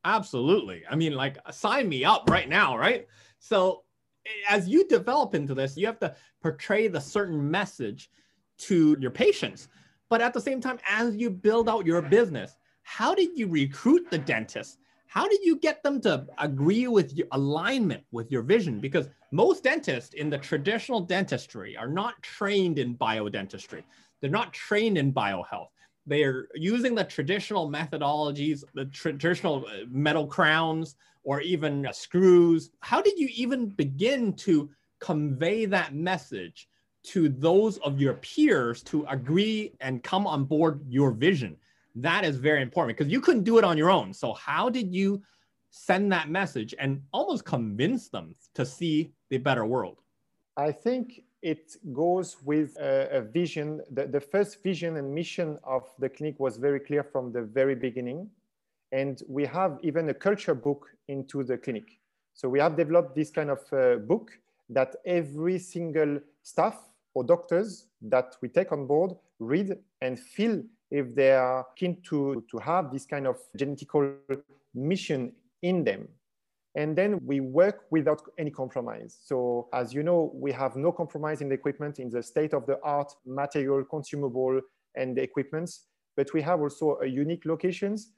Absolutely. 0.04 0.82
I 0.90 0.96
mean, 0.96 1.14
like, 1.14 1.38
sign 1.52 1.88
me 1.88 2.04
up 2.04 2.28
right 2.28 2.48
now, 2.48 2.76
right? 2.76 3.06
So, 3.38 3.84
as 4.48 4.68
you 4.68 4.86
develop 4.86 5.34
into 5.34 5.54
this, 5.54 5.76
you 5.76 5.86
have 5.86 5.98
to 6.00 6.14
portray 6.40 6.88
the 6.88 7.00
certain 7.00 7.50
message 7.50 8.10
to 8.58 8.96
your 9.00 9.10
patients. 9.10 9.68
But 10.08 10.20
at 10.20 10.32
the 10.32 10.40
same 10.40 10.60
time, 10.60 10.78
as 10.88 11.16
you 11.16 11.30
build 11.30 11.68
out 11.68 11.86
your 11.86 12.02
business, 12.02 12.56
how 12.82 13.14
did 13.14 13.38
you 13.38 13.48
recruit 13.48 14.10
the 14.10 14.18
dentists? 14.18 14.78
How 15.06 15.28
did 15.28 15.40
you 15.42 15.56
get 15.56 15.82
them 15.82 16.00
to 16.02 16.26
agree 16.38 16.86
with 16.86 17.12
your 17.12 17.26
alignment 17.32 18.04
with 18.12 18.30
your 18.32 18.42
vision? 18.42 18.80
Because 18.80 19.08
most 19.30 19.62
dentists 19.62 20.14
in 20.14 20.30
the 20.30 20.38
traditional 20.38 21.00
dentistry 21.00 21.76
are 21.76 21.88
not 21.88 22.20
trained 22.22 22.78
in 22.78 22.96
biodentistry. 22.96 23.82
They're 24.20 24.30
not 24.30 24.52
trained 24.52 24.96
in 24.96 25.12
biohealth. 25.12 25.68
They 26.06 26.24
are 26.24 26.48
using 26.54 26.94
the 26.94 27.04
traditional 27.04 27.70
methodologies, 27.70 28.64
the 28.74 28.86
traditional 28.86 29.64
uh, 29.66 29.84
metal 29.88 30.26
crowns, 30.26 30.96
or 31.24 31.40
even 31.40 31.88
screws. 31.92 32.70
How 32.80 33.00
did 33.00 33.18
you 33.18 33.28
even 33.32 33.68
begin 33.68 34.32
to 34.34 34.70
convey 34.98 35.64
that 35.66 35.94
message 35.94 36.68
to 37.02 37.28
those 37.28 37.78
of 37.78 38.00
your 38.00 38.14
peers 38.14 38.82
to 38.84 39.04
agree 39.08 39.72
and 39.80 40.02
come 40.02 40.26
on 40.26 40.44
board 40.44 40.80
your 40.88 41.10
vision. 41.10 41.56
That 41.96 42.24
is 42.24 42.36
very 42.36 42.62
important 42.62 42.96
because 42.96 43.12
you 43.12 43.20
couldn't 43.20 43.44
do 43.44 43.58
it 43.58 43.64
on 43.64 43.76
your 43.76 43.90
own. 43.90 44.14
So, 44.14 44.32
how 44.32 44.68
did 44.68 44.94
you 44.94 45.22
send 45.70 46.12
that 46.12 46.30
message 46.30 46.74
and 46.78 47.02
almost 47.12 47.44
convince 47.44 48.08
them 48.08 48.34
to 48.54 48.64
see 48.64 49.12
the 49.30 49.38
better 49.38 49.66
world? 49.66 49.98
I 50.56 50.70
think 50.70 51.24
it 51.42 51.76
goes 51.92 52.36
with 52.44 52.76
a, 52.78 53.08
a 53.18 53.20
vision. 53.20 53.80
The, 53.90 54.06
the 54.06 54.20
first 54.20 54.62
vision 54.62 54.96
and 54.96 55.12
mission 55.12 55.58
of 55.64 55.84
the 55.98 56.08
clinic 56.08 56.38
was 56.38 56.56
very 56.56 56.80
clear 56.80 57.02
from 57.02 57.32
the 57.32 57.42
very 57.42 57.74
beginning. 57.74 58.30
And 58.92 59.22
we 59.28 59.44
have 59.46 59.78
even 59.82 60.08
a 60.08 60.14
culture 60.14 60.54
book 60.54 60.88
into 61.08 61.42
the 61.42 61.58
clinic. 61.58 61.98
So 62.34 62.48
we 62.48 62.60
have 62.60 62.76
developed 62.76 63.14
this 63.14 63.30
kind 63.30 63.50
of 63.50 63.60
uh, 63.72 63.96
book 63.96 64.30
that 64.68 64.96
every 65.04 65.58
single 65.58 66.20
staff 66.42 66.78
or 67.14 67.24
doctors 67.24 67.86
that 68.02 68.36
we 68.40 68.48
take 68.48 68.72
on 68.72 68.86
board 68.86 69.12
read 69.38 69.76
and 70.00 70.18
feel 70.18 70.62
if 70.90 71.14
they 71.14 71.32
are 71.32 71.66
keen 71.76 72.00
to, 72.02 72.44
to 72.50 72.58
have 72.58 72.92
this 72.92 73.04
kind 73.06 73.26
of 73.26 73.36
genetical 73.58 74.14
mission 74.74 75.32
in 75.62 75.84
them. 75.84 76.08
And 76.74 76.96
then 76.96 77.20
we 77.24 77.40
work 77.40 77.82
without 77.90 78.22
any 78.38 78.50
compromise. 78.50 79.18
So 79.22 79.68
as 79.74 79.92
you 79.92 80.02
know, 80.02 80.32
we 80.34 80.52
have 80.52 80.74
no 80.74 80.90
compromise 80.90 81.42
in 81.42 81.48
the 81.48 81.54
equipment, 81.54 81.98
in 81.98 82.08
the 82.08 82.22
state 82.22 82.54
of 82.54 82.64
the 82.66 82.78
art, 82.82 83.12
material, 83.26 83.84
consumable, 83.84 84.60
and 84.96 85.16
the 85.16 85.22
equipments, 85.22 85.86
but 86.16 86.32
we 86.32 86.42
have 86.42 86.60
also 86.60 86.98
a 87.02 87.06
unique 87.06 87.44
locations 87.44 88.12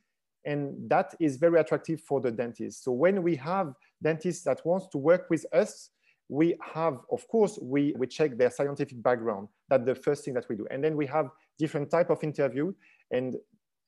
and 0.44 0.74
that 0.90 1.14
is 1.20 1.36
very 1.36 1.58
attractive 1.58 2.00
for 2.00 2.20
the 2.20 2.30
dentist. 2.30 2.84
So 2.84 2.92
when 2.92 3.22
we 3.22 3.34
have 3.36 3.72
dentists 4.02 4.44
that 4.44 4.64
wants 4.64 4.88
to 4.88 4.98
work 4.98 5.30
with 5.30 5.46
us, 5.52 5.90
we 6.28 6.56
have, 6.62 6.98
of 7.10 7.26
course, 7.28 7.58
we, 7.62 7.94
we 7.96 8.06
check 8.06 8.36
their 8.36 8.50
scientific 8.50 9.02
background. 9.02 9.48
That's 9.68 9.84
the 9.84 9.94
first 9.94 10.24
thing 10.24 10.34
that 10.34 10.46
we 10.48 10.56
do. 10.56 10.66
And 10.70 10.82
then 10.82 10.96
we 10.96 11.06
have 11.06 11.30
different 11.58 11.90
type 11.90 12.10
of 12.10 12.22
interview 12.22 12.72
and 13.10 13.36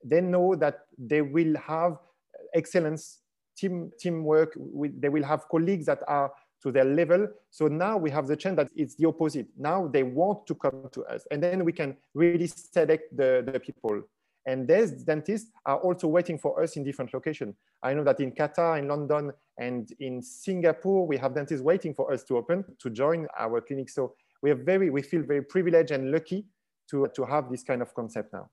they 0.04 0.20
know 0.20 0.54
that 0.56 0.86
they 0.98 1.22
will 1.22 1.56
have 1.56 1.98
excellence, 2.54 3.18
team, 3.56 3.90
teamwork. 3.98 4.56
They 4.98 5.08
will 5.08 5.24
have 5.24 5.48
colleagues 5.48 5.86
that 5.86 6.00
are 6.06 6.30
to 6.62 6.72
their 6.72 6.84
level. 6.84 7.28
So 7.50 7.68
now 7.68 7.96
we 7.96 8.10
have 8.10 8.26
the 8.26 8.36
chance 8.36 8.56
that 8.56 8.70
it's 8.74 8.94
the 8.94 9.06
opposite. 9.06 9.46
Now 9.58 9.88
they 9.88 10.02
want 10.02 10.46
to 10.46 10.54
come 10.54 10.88
to 10.92 11.04
us. 11.04 11.26
And 11.30 11.42
then 11.42 11.64
we 11.64 11.72
can 11.72 11.96
really 12.14 12.46
select 12.46 13.16
the, 13.16 13.42
the 13.46 13.60
people 13.60 14.02
and 14.46 14.68
these 14.68 14.92
dentists 15.02 15.50
are 15.66 15.78
also 15.78 16.06
waiting 16.06 16.38
for 16.38 16.62
us 16.62 16.76
in 16.76 16.84
different 16.84 17.12
locations. 17.12 17.56
I 17.82 17.94
know 17.94 18.04
that 18.04 18.20
in 18.20 18.30
Qatar, 18.30 18.78
in 18.78 18.86
London, 18.86 19.32
and 19.58 19.90
in 19.98 20.22
Singapore, 20.22 21.06
we 21.06 21.16
have 21.16 21.34
dentists 21.34 21.64
waiting 21.64 21.92
for 21.92 22.12
us 22.12 22.22
to 22.24 22.36
open 22.36 22.64
to 22.78 22.90
join 22.90 23.26
our 23.36 23.60
clinic. 23.60 23.90
So 23.90 24.14
we 24.42 24.50
are 24.52 24.54
very, 24.54 24.88
we 24.90 25.02
feel 25.02 25.22
very 25.22 25.42
privileged 25.42 25.90
and 25.90 26.12
lucky 26.12 26.46
to, 26.90 27.08
to 27.16 27.24
have 27.24 27.50
this 27.50 27.64
kind 27.64 27.82
of 27.82 27.92
concept 27.94 28.32
now. 28.32 28.48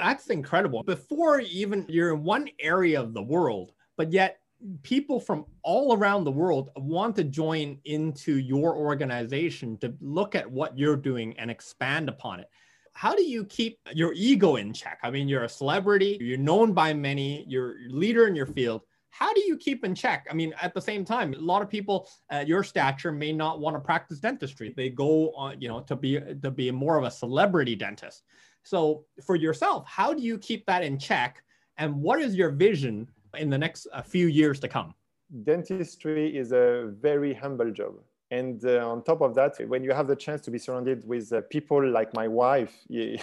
That's 0.00 0.28
incredible. 0.28 0.82
Before 0.82 1.40
even 1.40 1.86
you're 1.88 2.14
in 2.14 2.22
one 2.22 2.48
area 2.58 3.00
of 3.00 3.14
the 3.14 3.22
world, 3.22 3.72
but 3.96 4.12
yet 4.12 4.38
people 4.82 5.18
from 5.18 5.44
all 5.62 5.96
around 5.96 6.24
the 6.24 6.30
world 6.30 6.70
want 6.76 7.16
to 7.16 7.24
join 7.24 7.78
into 7.84 8.38
your 8.38 8.76
organization 8.76 9.76
to 9.78 9.92
look 10.00 10.34
at 10.34 10.48
what 10.48 10.78
you're 10.78 10.96
doing 10.96 11.36
and 11.38 11.50
expand 11.50 12.08
upon 12.08 12.40
it 12.40 12.48
how 12.94 13.14
do 13.14 13.22
you 13.22 13.44
keep 13.44 13.78
your 13.94 14.12
ego 14.14 14.56
in 14.56 14.72
check? 14.72 14.98
I 15.02 15.10
mean, 15.10 15.28
you're 15.28 15.44
a 15.44 15.48
celebrity, 15.48 16.18
you're 16.20 16.38
known 16.38 16.72
by 16.72 16.92
many, 16.92 17.44
you're 17.48 17.76
a 17.86 17.88
leader 17.88 18.26
in 18.26 18.36
your 18.36 18.46
field. 18.46 18.82
How 19.10 19.32
do 19.34 19.42
you 19.42 19.58
keep 19.58 19.84
in 19.84 19.94
check? 19.94 20.26
I 20.30 20.34
mean, 20.34 20.54
at 20.60 20.72
the 20.72 20.80
same 20.80 21.04
time, 21.04 21.34
a 21.34 21.38
lot 21.38 21.60
of 21.62 21.68
people 21.68 22.08
at 22.30 22.48
your 22.48 22.64
stature 22.64 23.12
may 23.12 23.32
not 23.32 23.60
want 23.60 23.76
to 23.76 23.80
practice 23.80 24.20
dentistry. 24.20 24.72
They 24.74 24.88
go 24.88 25.32
on, 25.32 25.60
you 25.60 25.68
know, 25.68 25.80
to 25.80 25.96
be 25.96 26.18
to 26.42 26.50
be 26.50 26.70
more 26.70 26.96
of 26.96 27.04
a 27.04 27.10
celebrity 27.10 27.76
dentist. 27.76 28.22
So 28.62 29.04
for 29.22 29.36
yourself, 29.36 29.84
how 29.86 30.12
do 30.14 30.22
you 30.22 30.38
keep 30.38 30.66
that 30.66 30.82
in 30.82 30.98
check? 30.98 31.42
And 31.78 32.02
what 32.02 32.20
is 32.20 32.34
your 32.34 32.50
vision 32.50 33.08
in 33.36 33.50
the 33.50 33.58
next 33.58 33.86
uh, 33.92 34.02
few 34.02 34.26
years 34.26 34.60
to 34.60 34.68
come? 34.68 34.94
Dentistry 35.44 36.36
is 36.36 36.52
a 36.52 36.92
very 37.00 37.32
humble 37.32 37.70
job 37.70 37.94
and 38.32 38.64
uh, 38.64 38.88
on 38.88 39.02
top 39.02 39.20
of 39.20 39.34
that, 39.34 39.58
when 39.68 39.84
you 39.84 39.92
have 39.92 40.06
the 40.06 40.16
chance 40.16 40.40
to 40.46 40.50
be 40.50 40.56
surrounded 40.56 41.06
with 41.06 41.30
uh, 41.34 41.42
people 41.50 41.86
like 41.86 42.14
my 42.14 42.26
wife, 42.26 42.74
you, 42.88 43.18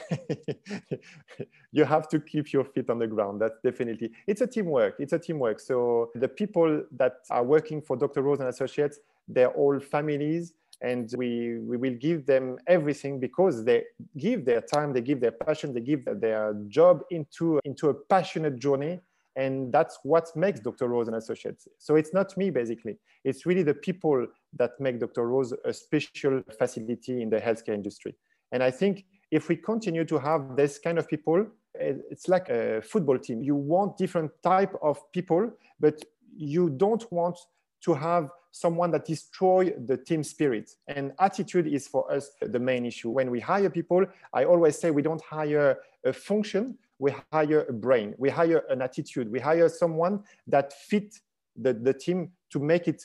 you 1.72 1.84
have 1.84 2.08
to 2.10 2.20
keep 2.20 2.54
your 2.54 2.64
feet 2.64 2.92
on 2.92 3.00
the 3.00 3.08
ground. 3.08 3.42
That's 3.42 3.60
definitely, 3.64 4.12
it's 4.28 4.42
a 4.42 4.46
teamwork. 4.48 4.98
It's 5.00 5.14
a 5.14 5.18
teamwork. 5.18 5.60
So 5.62 6.12
the 6.14 6.28
people 6.28 6.84
that 6.92 7.14
are 7.32 7.44
working 7.44 7.82
for 7.82 7.98
Dr. 7.98 8.22
Rose 8.22 8.40
and 8.40 8.50
Associates, 8.50 9.00
they're 9.28 9.50
all 9.50 9.80
families 9.80 10.54
and 10.82 11.14
we, 11.18 11.60
we 11.60 11.78
will 11.78 11.96
give 11.96 12.26
them 12.26 12.58
everything 12.68 13.20
because 13.20 13.66
they 13.66 13.84
give 14.18 14.46
their 14.46 14.62
time, 14.62 14.94
they 14.94 15.02
give 15.02 15.20
their 15.20 15.32
passion, 15.32 15.74
they 15.74 15.82
give 15.82 16.06
their 16.06 16.56
job 16.68 17.02
into, 17.12 17.60
into 17.66 17.90
a 17.90 17.94
passionate 17.94 18.58
journey 18.60 19.00
and 19.40 19.72
that's 19.72 20.00
what 20.04 20.36
makes 20.36 20.60
Dr. 20.60 20.88
Rose 20.90 21.08
and 21.08 21.16
Associates. 21.16 21.68
So 21.78 21.96
it's 21.96 22.14
not 22.14 22.36
me, 22.36 22.50
basically. 22.50 22.98
It's 23.24 23.46
really 23.46 23.64
the 23.64 23.74
people 23.74 24.28
that 24.58 24.72
make 24.80 25.00
Dr. 25.00 25.28
Rose 25.28 25.54
a 25.64 25.72
special 25.72 26.42
facility 26.58 27.22
in 27.22 27.30
the 27.30 27.40
healthcare 27.40 27.74
industry. 27.74 28.16
And 28.52 28.62
I 28.62 28.72
think 28.72 29.06
if 29.32 29.48
we 29.48 29.56
continue 29.56 30.04
to 30.06 30.18
have 30.20 30.58
this 30.58 30.78
kind 30.78 30.98
of 30.98 31.08
people, 31.08 31.46
it's 31.76 32.28
like 32.28 32.50
a 32.50 32.82
football 32.82 33.18
team. 33.18 33.42
You 33.42 33.56
want 33.56 33.98
different 33.98 34.32
type 34.44 34.74
of 34.82 35.00
people, 35.14 35.52
but 35.80 36.04
you 36.36 36.70
don't 36.72 37.10
want 37.10 37.38
to 37.86 37.94
have 37.94 38.30
someone 38.52 38.92
that 38.92 39.06
destroy 39.06 39.72
the 39.86 39.98
team 39.98 40.24
spirit 40.24 40.72
and 40.88 41.12
attitude 41.20 41.68
is 41.68 41.88
for 41.88 42.12
us 42.12 42.32
the 42.42 42.60
main 42.60 42.86
issue 42.86 43.10
when 43.10 43.30
we 43.30 43.40
hire 43.40 43.70
people 43.70 44.04
i 44.34 44.44
always 44.44 44.78
say 44.78 44.90
we 44.92 45.02
don't 45.02 45.22
hire 45.22 45.78
a 46.06 46.14
function 46.14 46.78
we 47.00 47.14
hire 47.32 47.66
a 47.68 47.74
brain, 47.74 48.14
we 48.18 48.30
hire 48.30 48.64
an 48.70 48.82
attitude, 48.82 49.32
we 49.32 49.40
hire 49.40 49.70
someone 49.70 50.22
that 50.48 50.74
fit 50.74 51.16
the, 51.56 51.74
the 51.74 51.94
team 51.94 52.32
to 52.52 52.60
make 52.60 52.88
it 52.88 53.04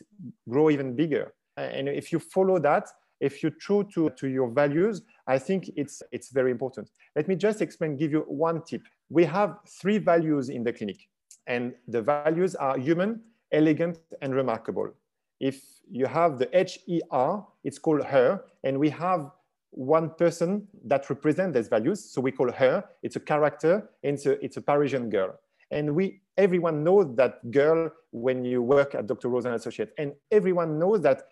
grow 0.48 0.68
even 0.68 0.94
bigger. 0.94 1.32
And 1.56 1.88
if 1.88 2.12
you 2.12 2.18
follow 2.18 2.58
that, 2.58 2.88
if 3.20 3.42
you're 3.42 3.52
true 3.52 3.88
to, 3.94 4.10
to 4.10 4.26
your 4.26 4.50
values, 4.50 5.02
I 5.26 5.38
think 5.38 5.70
it's, 5.76 6.02
it's 6.10 6.30
very 6.30 6.50
important. 6.50 6.90
Let 7.14 7.28
me 7.28 7.36
just 7.36 7.62
explain, 7.62 7.96
give 7.96 8.10
you 8.10 8.24
one 8.26 8.62
tip. 8.64 8.82
We 9.08 9.24
have 9.24 9.58
three 9.80 9.98
values 9.98 10.48
in 10.48 10.64
the 10.64 10.72
clinic, 10.72 11.08
and 11.46 11.74
the 11.86 12.02
values 12.02 12.56
are 12.56 12.76
human, 12.76 13.20
elegant, 13.52 14.00
and 14.20 14.34
remarkable. 14.34 14.92
If 15.40 15.62
you 15.90 16.06
have 16.06 16.38
the 16.38 16.48
H-E-R, 16.56 17.46
it's 17.64 17.78
called 17.78 18.04
her, 18.04 18.44
and 18.62 18.78
we 18.78 18.90
have 18.90 19.30
one 19.70 20.10
person 20.10 20.66
that 20.84 21.08
represents 21.10 21.54
these 21.54 21.68
values. 21.68 22.02
So 22.04 22.20
we 22.20 22.30
call 22.30 22.50
her, 22.52 22.84
it's 23.02 23.16
a 23.16 23.20
character, 23.20 23.90
and 24.02 24.14
it's 24.14 24.26
a, 24.26 24.44
it's 24.44 24.56
a 24.56 24.62
Parisian 24.62 25.10
girl. 25.10 25.38
And 25.70 25.94
we, 25.94 26.20
everyone 26.36 26.84
knows 26.84 27.14
that 27.16 27.50
girl 27.50 27.90
when 28.12 28.44
you 28.44 28.62
work 28.62 28.94
at 28.94 29.06
Dr. 29.06 29.28
Rose 29.28 29.44
and 29.44 29.54
Associates. 29.54 29.92
And 29.98 30.12
everyone 30.30 30.78
knows 30.78 31.00
that 31.02 31.22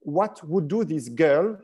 what 0.00 0.46
would 0.48 0.68
do 0.68 0.84
this 0.84 1.08
girl 1.08 1.58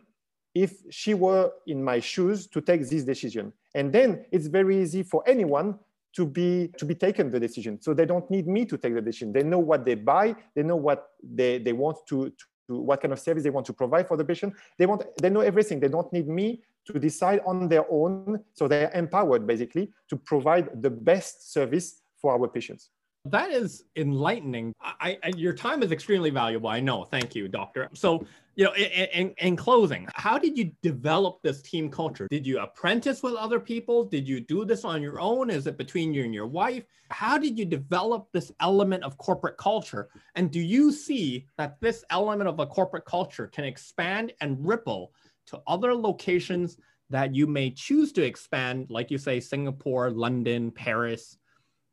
if 0.54 0.82
she 0.90 1.14
were 1.14 1.52
in 1.66 1.82
my 1.82 2.00
shoes 2.00 2.46
to 2.48 2.60
take 2.60 2.88
this 2.88 3.04
decision. 3.04 3.52
And 3.74 3.92
then 3.92 4.24
it's 4.32 4.46
very 4.46 4.80
easy 4.82 5.02
for 5.02 5.22
anyone 5.26 5.78
to 6.14 6.26
be 6.26 6.68
to 6.78 6.84
be 6.84 6.94
taken 6.94 7.30
the 7.30 7.40
decision 7.40 7.80
so 7.80 7.92
they 7.92 8.06
don't 8.06 8.30
need 8.30 8.46
me 8.46 8.64
to 8.64 8.76
take 8.76 8.94
the 8.94 9.00
decision 9.00 9.32
they 9.32 9.42
know 9.42 9.58
what 9.58 9.84
they 9.84 9.94
buy 9.94 10.34
they 10.54 10.62
know 10.62 10.76
what 10.76 11.08
they, 11.22 11.58
they 11.58 11.72
want 11.72 11.96
to, 12.08 12.30
to 12.68 12.76
what 12.82 13.00
kind 13.00 13.12
of 13.12 13.18
service 13.18 13.42
they 13.42 13.50
want 13.50 13.66
to 13.66 13.72
provide 13.72 14.06
for 14.06 14.16
the 14.16 14.24
patient 14.24 14.52
they 14.78 14.86
want 14.86 15.02
they 15.20 15.30
know 15.30 15.40
everything 15.40 15.80
they 15.80 15.88
don't 15.88 16.12
need 16.12 16.28
me 16.28 16.62
to 16.86 16.98
decide 16.98 17.40
on 17.46 17.68
their 17.68 17.84
own 17.90 18.38
so 18.52 18.68
they're 18.68 18.90
empowered 18.94 19.46
basically 19.46 19.90
to 20.08 20.16
provide 20.16 20.68
the 20.82 20.90
best 20.90 21.52
service 21.52 22.02
for 22.20 22.32
our 22.32 22.48
patients 22.48 22.90
that 23.26 23.50
is 23.50 23.84
enlightening. 23.96 24.74
I, 24.82 25.18
I, 25.22 25.28
your 25.28 25.54
time 25.54 25.82
is 25.82 25.92
extremely 25.92 26.28
valuable. 26.28 26.68
I 26.68 26.80
know. 26.80 27.04
Thank 27.04 27.34
you, 27.34 27.48
doctor. 27.48 27.88
So, 27.94 28.26
you 28.56 28.64
know, 28.64 28.72
in, 28.72 28.84
in, 28.84 29.34
in, 29.38 29.56
closing, 29.56 30.06
how 30.14 30.38
did 30.38 30.56
you 30.56 30.70
develop 30.82 31.42
this 31.42 31.62
team 31.62 31.90
culture? 31.90 32.28
Did 32.30 32.46
you 32.46 32.60
apprentice 32.60 33.22
with 33.22 33.34
other 33.34 33.58
people? 33.58 34.04
Did 34.04 34.28
you 34.28 34.40
do 34.40 34.64
this 34.64 34.84
on 34.84 35.02
your 35.02 35.20
own? 35.20 35.50
Is 35.50 35.66
it 35.66 35.76
between 35.76 36.14
you 36.14 36.24
and 36.24 36.34
your 36.34 36.46
wife? 36.46 36.84
How 37.10 37.38
did 37.38 37.58
you 37.58 37.64
develop 37.64 38.28
this 38.32 38.52
element 38.60 39.02
of 39.04 39.18
corporate 39.18 39.56
culture? 39.56 40.08
And 40.34 40.50
do 40.50 40.60
you 40.60 40.92
see 40.92 41.46
that 41.58 41.80
this 41.80 42.04
element 42.10 42.48
of 42.48 42.60
a 42.60 42.66
corporate 42.66 43.04
culture 43.04 43.46
can 43.46 43.64
expand 43.64 44.32
and 44.40 44.64
ripple 44.64 45.12
to 45.46 45.60
other 45.66 45.94
locations 45.94 46.76
that 47.10 47.34
you 47.34 47.46
may 47.46 47.70
choose 47.70 48.12
to 48.12 48.22
expand, 48.22 48.86
like 48.88 49.10
you 49.10 49.18
say, 49.18 49.40
Singapore, 49.40 50.10
London, 50.10 50.70
Paris? 50.70 51.38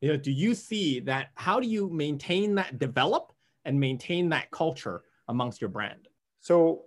you 0.02 0.10
know 0.10 0.18
do 0.18 0.32
you 0.32 0.54
see 0.54 1.00
that 1.00 1.28
how 1.36 1.60
do 1.60 1.68
you 1.68 1.90
maintain 1.90 2.56
that 2.56 2.80
develop 2.80 3.32
and 3.66 3.80
maintain 3.80 4.30
that 4.30 4.50
culture 4.52 5.04
amongst 5.28 5.62
your 5.62 5.70
brand 5.70 6.08
so 6.42 6.84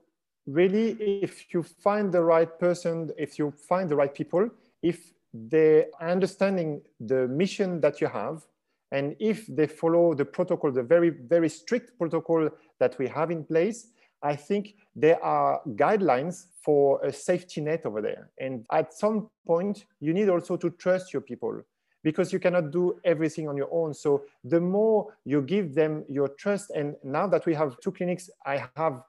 really 0.47 0.91
if 1.01 1.55
you 1.55 1.63
find 1.63 2.13
the 2.13 2.23
right 2.23 2.59
person 2.59 3.11
if 3.17 3.39
you 3.39 3.51
find 3.51 3.89
the 3.89 3.97
right 3.97 4.15
people 4.15 4.49
if 4.83 5.13
they 5.33 5.87
are 6.01 6.11
understanding 6.11 6.83
the 7.01 7.27
mission 7.29 7.81
that 7.81 8.01
you 8.01 8.07
have 8.07 8.45
and 8.93 9.17
if 9.19 9.47
they 9.47 9.67
follow 9.67 10.15
the 10.15 10.25
protocol 10.25 10.71
the 10.71 10.83
very 10.83 11.09
very 11.11 11.49
strict 11.49 11.97
protocol 11.99 12.51
that 12.79 12.99
we 12.99 13.09
have 13.09 13.31
in 13.31 13.43
place 13.43 13.89
i 14.23 14.37
think 14.37 14.75
there 14.95 15.23
are 15.25 15.61
guidelines 15.71 16.47
for 16.63 17.03
a 17.05 17.13
safety 17.13 17.61
net 17.61 17.87
over 17.87 18.03
there 18.03 18.29
and 18.39 18.67
at 18.71 18.93
some 18.93 19.31
point 19.47 19.87
you 20.01 20.13
need 20.13 20.29
also 20.29 20.57
to 20.57 20.69
trust 20.71 21.13
your 21.13 21.23
people 21.23 21.63
because 22.05 22.33
you 22.33 22.39
cannot 22.39 22.71
do 22.71 23.01
everything 23.05 23.49
on 23.49 23.57
your 23.57 23.69
own. 23.73 23.95
So 23.95 24.25
the 24.45 24.61
more 24.61 25.13
you 25.25 25.41
give 25.41 25.75
them 25.75 26.05
your 26.09 26.29
trust, 26.29 26.71
and 26.71 26.95
now 27.03 27.27
that 27.27 27.47
we 27.47 27.55
have 27.55 27.81
two 27.81 27.91
clinics, 27.91 28.29
I 28.45 28.65
have 28.77 29.01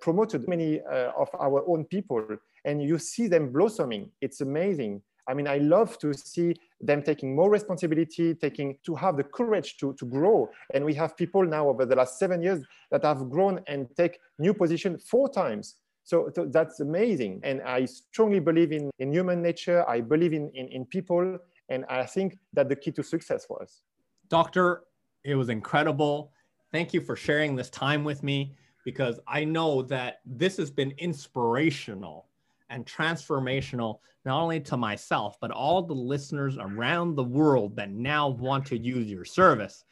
promoted 0.00 0.48
many 0.48 0.80
uh, 0.80 1.12
of 1.16 1.28
our 1.38 1.62
own 1.68 1.84
people, 1.84 2.24
and 2.64 2.82
you 2.82 2.98
see 2.98 3.28
them 3.28 3.52
blossoming. 3.52 4.10
It's 4.20 4.40
amazing. 4.40 5.02
I 5.28 5.34
mean, 5.34 5.46
I 5.46 5.58
love 5.58 5.98
to 5.98 6.14
see 6.14 6.54
them 6.80 7.02
taking 7.02 7.36
more 7.36 7.50
responsibility, 7.50 8.34
taking 8.34 8.78
to 8.86 8.94
have 8.94 9.18
the 9.18 9.24
courage 9.24 9.76
to, 9.76 9.92
to 9.94 10.06
grow. 10.06 10.48
And 10.72 10.84
we 10.86 10.94
have 10.94 11.18
people 11.18 11.44
now 11.44 11.68
over 11.68 11.84
the 11.84 11.96
last 11.96 12.18
seven 12.18 12.42
years 12.42 12.64
that 12.90 13.04
have 13.04 13.28
grown 13.28 13.60
and 13.66 13.86
take 13.94 14.18
new 14.38 14.54
position 14.54 14.96
four 14.96 15.28
times. 15.28 15.76
So, 16.02 16.30
so 16.34 16.46
that's 16.46 16.80
amazing. 16.80 17.40
And 17.44 17.60
I 17.60 17.84
strongly 17.84 18.40
believe 18.40 18.72
in, 18.72 18.90
in 18.98 19.12
human 19.12 19.42
nature. 19.42 19.86
I 19.86 20.00
believe 20.00 20.32
in, 20.32 20.50
in, 20.54 20.68
in 20.68 20.86
people. 20.86 21.38
And 21.68 21.84
I 21.90 22.06
think 22.06 22.38
that 22.54 22.70
the 22.70 22.76
key 22.76 22.92
to 22.92 23.02
success 23.02 23.46
us. 23.60 23.82
Doctor, 24.30 24.84
it 25.24 25.34
was 25.34 25.50
incredible. 25.50 26.32
Thank 26.72 26.94
you 26.94 27.02
for 27.02 27.16
sharing 27.16 27.54
this 27.54 27.68
time 27.68 28.02
with 28.02 28.22
me 28.22 28.54
because 28.88 29.20
I 29.28 29.44
know 29.44 29.82
that 29.82 30.20
this 30.24 30.56
has 30.56 30.70
been 30.70 30.94
inspirational 30.96 32.26
and 32.70 32.86
transformational, 32.86 33.98
not 34.24 34.40
only 34.40 34.60
to 34.60 34.78
myself, 34.78 35.36
but 35.42 35.50
all 35.50 35.82
the 35.82 35.92
listeners 35.92 36.56
around 36.58 37.14
the 37.14 37.22
world 37.22 37.76
that 37.76 37.90
now 37.90 38.28
want 38.28 38.64
to 38.68 38.78
use 38.78 39.10
your 39.10 39.26
service, 39.26 39.84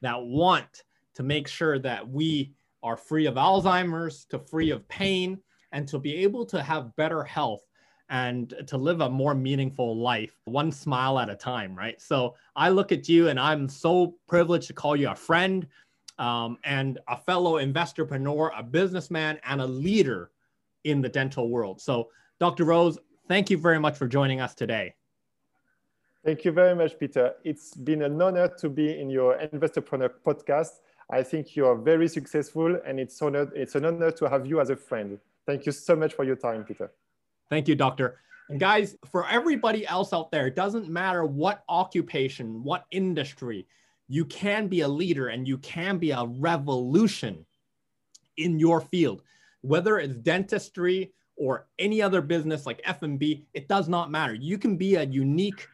that 0.00 0.20
want 0.20 0.82
to 1.14 1.22
make 1.22 1.46
sure 1.46 1.78
that 1.78 2.08
we 2.08 2.52
are 2.82 2.96
free 2.96 3.26
of 3.26 3.36
Alzheimer's, 3.36 4.24
to 4.24 4.40
free 4.40 4.70
of 4.70 4.88
pain, 4.88 5.38
and 5.70 5.86
to 5.86 6.00
be 6.00 6.16
able 6.16 6.44
to 6.46 6.60
have 6.60 6.96
better 6.96 7.22
health 7.22 7.62
and 8.08 8.54
to 8.66 8.76
live 8.76 9.02
a 9.02 9.08
more 9.08 9.36
meaningful 9.36 9.96
life, 9.96 10.34
one 10.46 10.72
smile 10.72 11.16
at 11.20 11.30
a 11.30 11.36
time, 11.36 11.76
right? 11.76 12.02
So 12.02 12.34
I 12.56 12.70
look 12.70 12.90
at 12.90 13.08
you 13.08 13.28
and 13.28 13.38
I'm 13.38 13.68
so 13.68 14.16
privileged 14.26 14.66
to 14.66 14.72
call 14.72 14.96
you 14.96 15.10
a 15.10 15.14
friend 15.14 15.64
um, 16.18 16.58
and 16.64 16.98
a 17.08 17.16
fellow 17.16 17.54
investorpreneur, 17.54 18.50
a 18.56 18.62
businessman, 18.62 19.38
and 19.44 19.60
a 19.60 19.66
leader 19.66 20.30
in 20.84 21.00
the 21.00 21.08
dental 21.08 21.48
world. 21.48 21.80
So, 21.80 22.10
Dr. 22.38 22.64
Rose, 22.64 22.98
thank 23.28 23.50
you 23.50 23.58
very 23.58 23.78
much 23.78 23.96
for 23.96 24.08
joining 24.08 24.40
us 24.40 24.54
today. 24.54 24.94
Thank 26.24 26.44
you 26.44 26.52
very 26.52 26.74
much, 26.74 26.98
Peter. 26.98 27.34
It's 27.42 27.74
been 27.74 28.02
an 28.02 28.20
honor 28.20 28.48
to 28.58 28.68
be 28.68 29.00
in 29.00 29.10
your 29.10 29.38
Investorpreneur 29.38 30.10
podcast. 30.24 30.80
I 31.10 31.22
think 31.22 31.56
you 31.56 31.66
are 31.66 31.76
very 31.76 32.08
successful, 32.08 32.78
and 32.86 33.00
it's, 33.00 33.20
honored, 33.20 33.50
it's 33.54 33.74
an 33.74 33.84
honor 33.84 34.12
to 34.12 34.28
have 34.28 34.46
you 34.46 34.60
as 34.60 34.70
a 34.70 34.76
friend. 34.76 35.18
Thank 35.46 35.66
you 35.66 35.72
so 35.72 35.96
much 35.96 36.14
for 36.14 36.24
your 36.24 36.36
time, 36.36 36.64
Peter. 36.64 36.92
Thank 37.50 37.66
you, 37.66 37.74
doctor. 37.74 38.20
And 38.48 38.60
guys, 38.60 38.96
for 39.10 39.28
everybody 39.28 39.86
else 39.86 40.12
out 40.12 40.30
there, 40.30 40.46
it 40.46 40.54
doesn't 40.54 40.88
matter 40.88 41.24
what 41.24 41.64
occupation, 41.68 42.62
what 42.62 42.84
industry, 42.90 43.66
you 44.12 44.26
can 44.26 44.68
be 44.68 44.82
a 44.82 44.88
leader 44.88 45.28
and 45.28 45.48
you 45.48 45.56
can 45.56 45.96
be 45.96 46.10
a 46.10 46.26
revolution 46.26 47.46
in 48.36 48.58
your 48.58 48.82
field. 48.82 49.22
Whether 49.62 49.98
it's 50.00 50.16
dentistry 50.16 51.14
or 51.36 51.66
any 51.78 52.02
other 52.02 52.20
business 52.20 52.66
like 52.66 52.82
F&B, 52.84 53.46
it 53.54 53.68
does 53.68 53.88
not 53.88 54.10
matter. 54.10 54.34
You 54.34 54.58
can 54.58 54.76
be 54.76 54.96
a 54.96 55.04
unique 55.04 55.66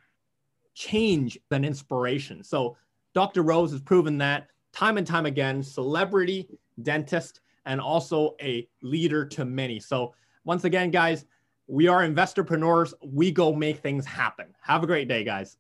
change 0.72 1.37
and 1.51 1.66
inspiration. 1.66 2.44
So 2.44 2.77
Dr. 3.12 3.42
Rose 3.42 3.72
has 3.72 3.81
proven 3.81 4.18
that 4.18 4.46
time 4.72 4.98
and 4.98 5.07
time 5.07 5.27
again, 5.27 5.61
celebrity, 5.61 6.46
dentist, 6.83 7.40
and 7.66 7.81
also 7.81 8.37
a 8.40 8.68
leader 8.83 9.24
to 9.24 9.44
many. 9.44 9.81
So 9.81 10.14
once 10.44 10.62
again, 10.62 10.92
guys, 10.92 11.24
we 11.66 11.88
are 11.88 12.09
investorpreneurs. 12.09 12.94
We 13.03 13.33
go 13.33 13.53
make 13.53 13.79
things 13.79 14.07
happen. 14.07 14.55
Have 14.61 14.85
a 14.85 14.87
great 14.87 15.09
day, 15.09 15.24
guys. 15.24 15.57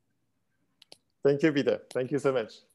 Thank 1.24 1.42
you, 1.42 1.52
Peter. 1.52 1.80
Thank 1.92 2.12
you 2.12 2.20
so 2.20 2.32
much. 2.32 2.67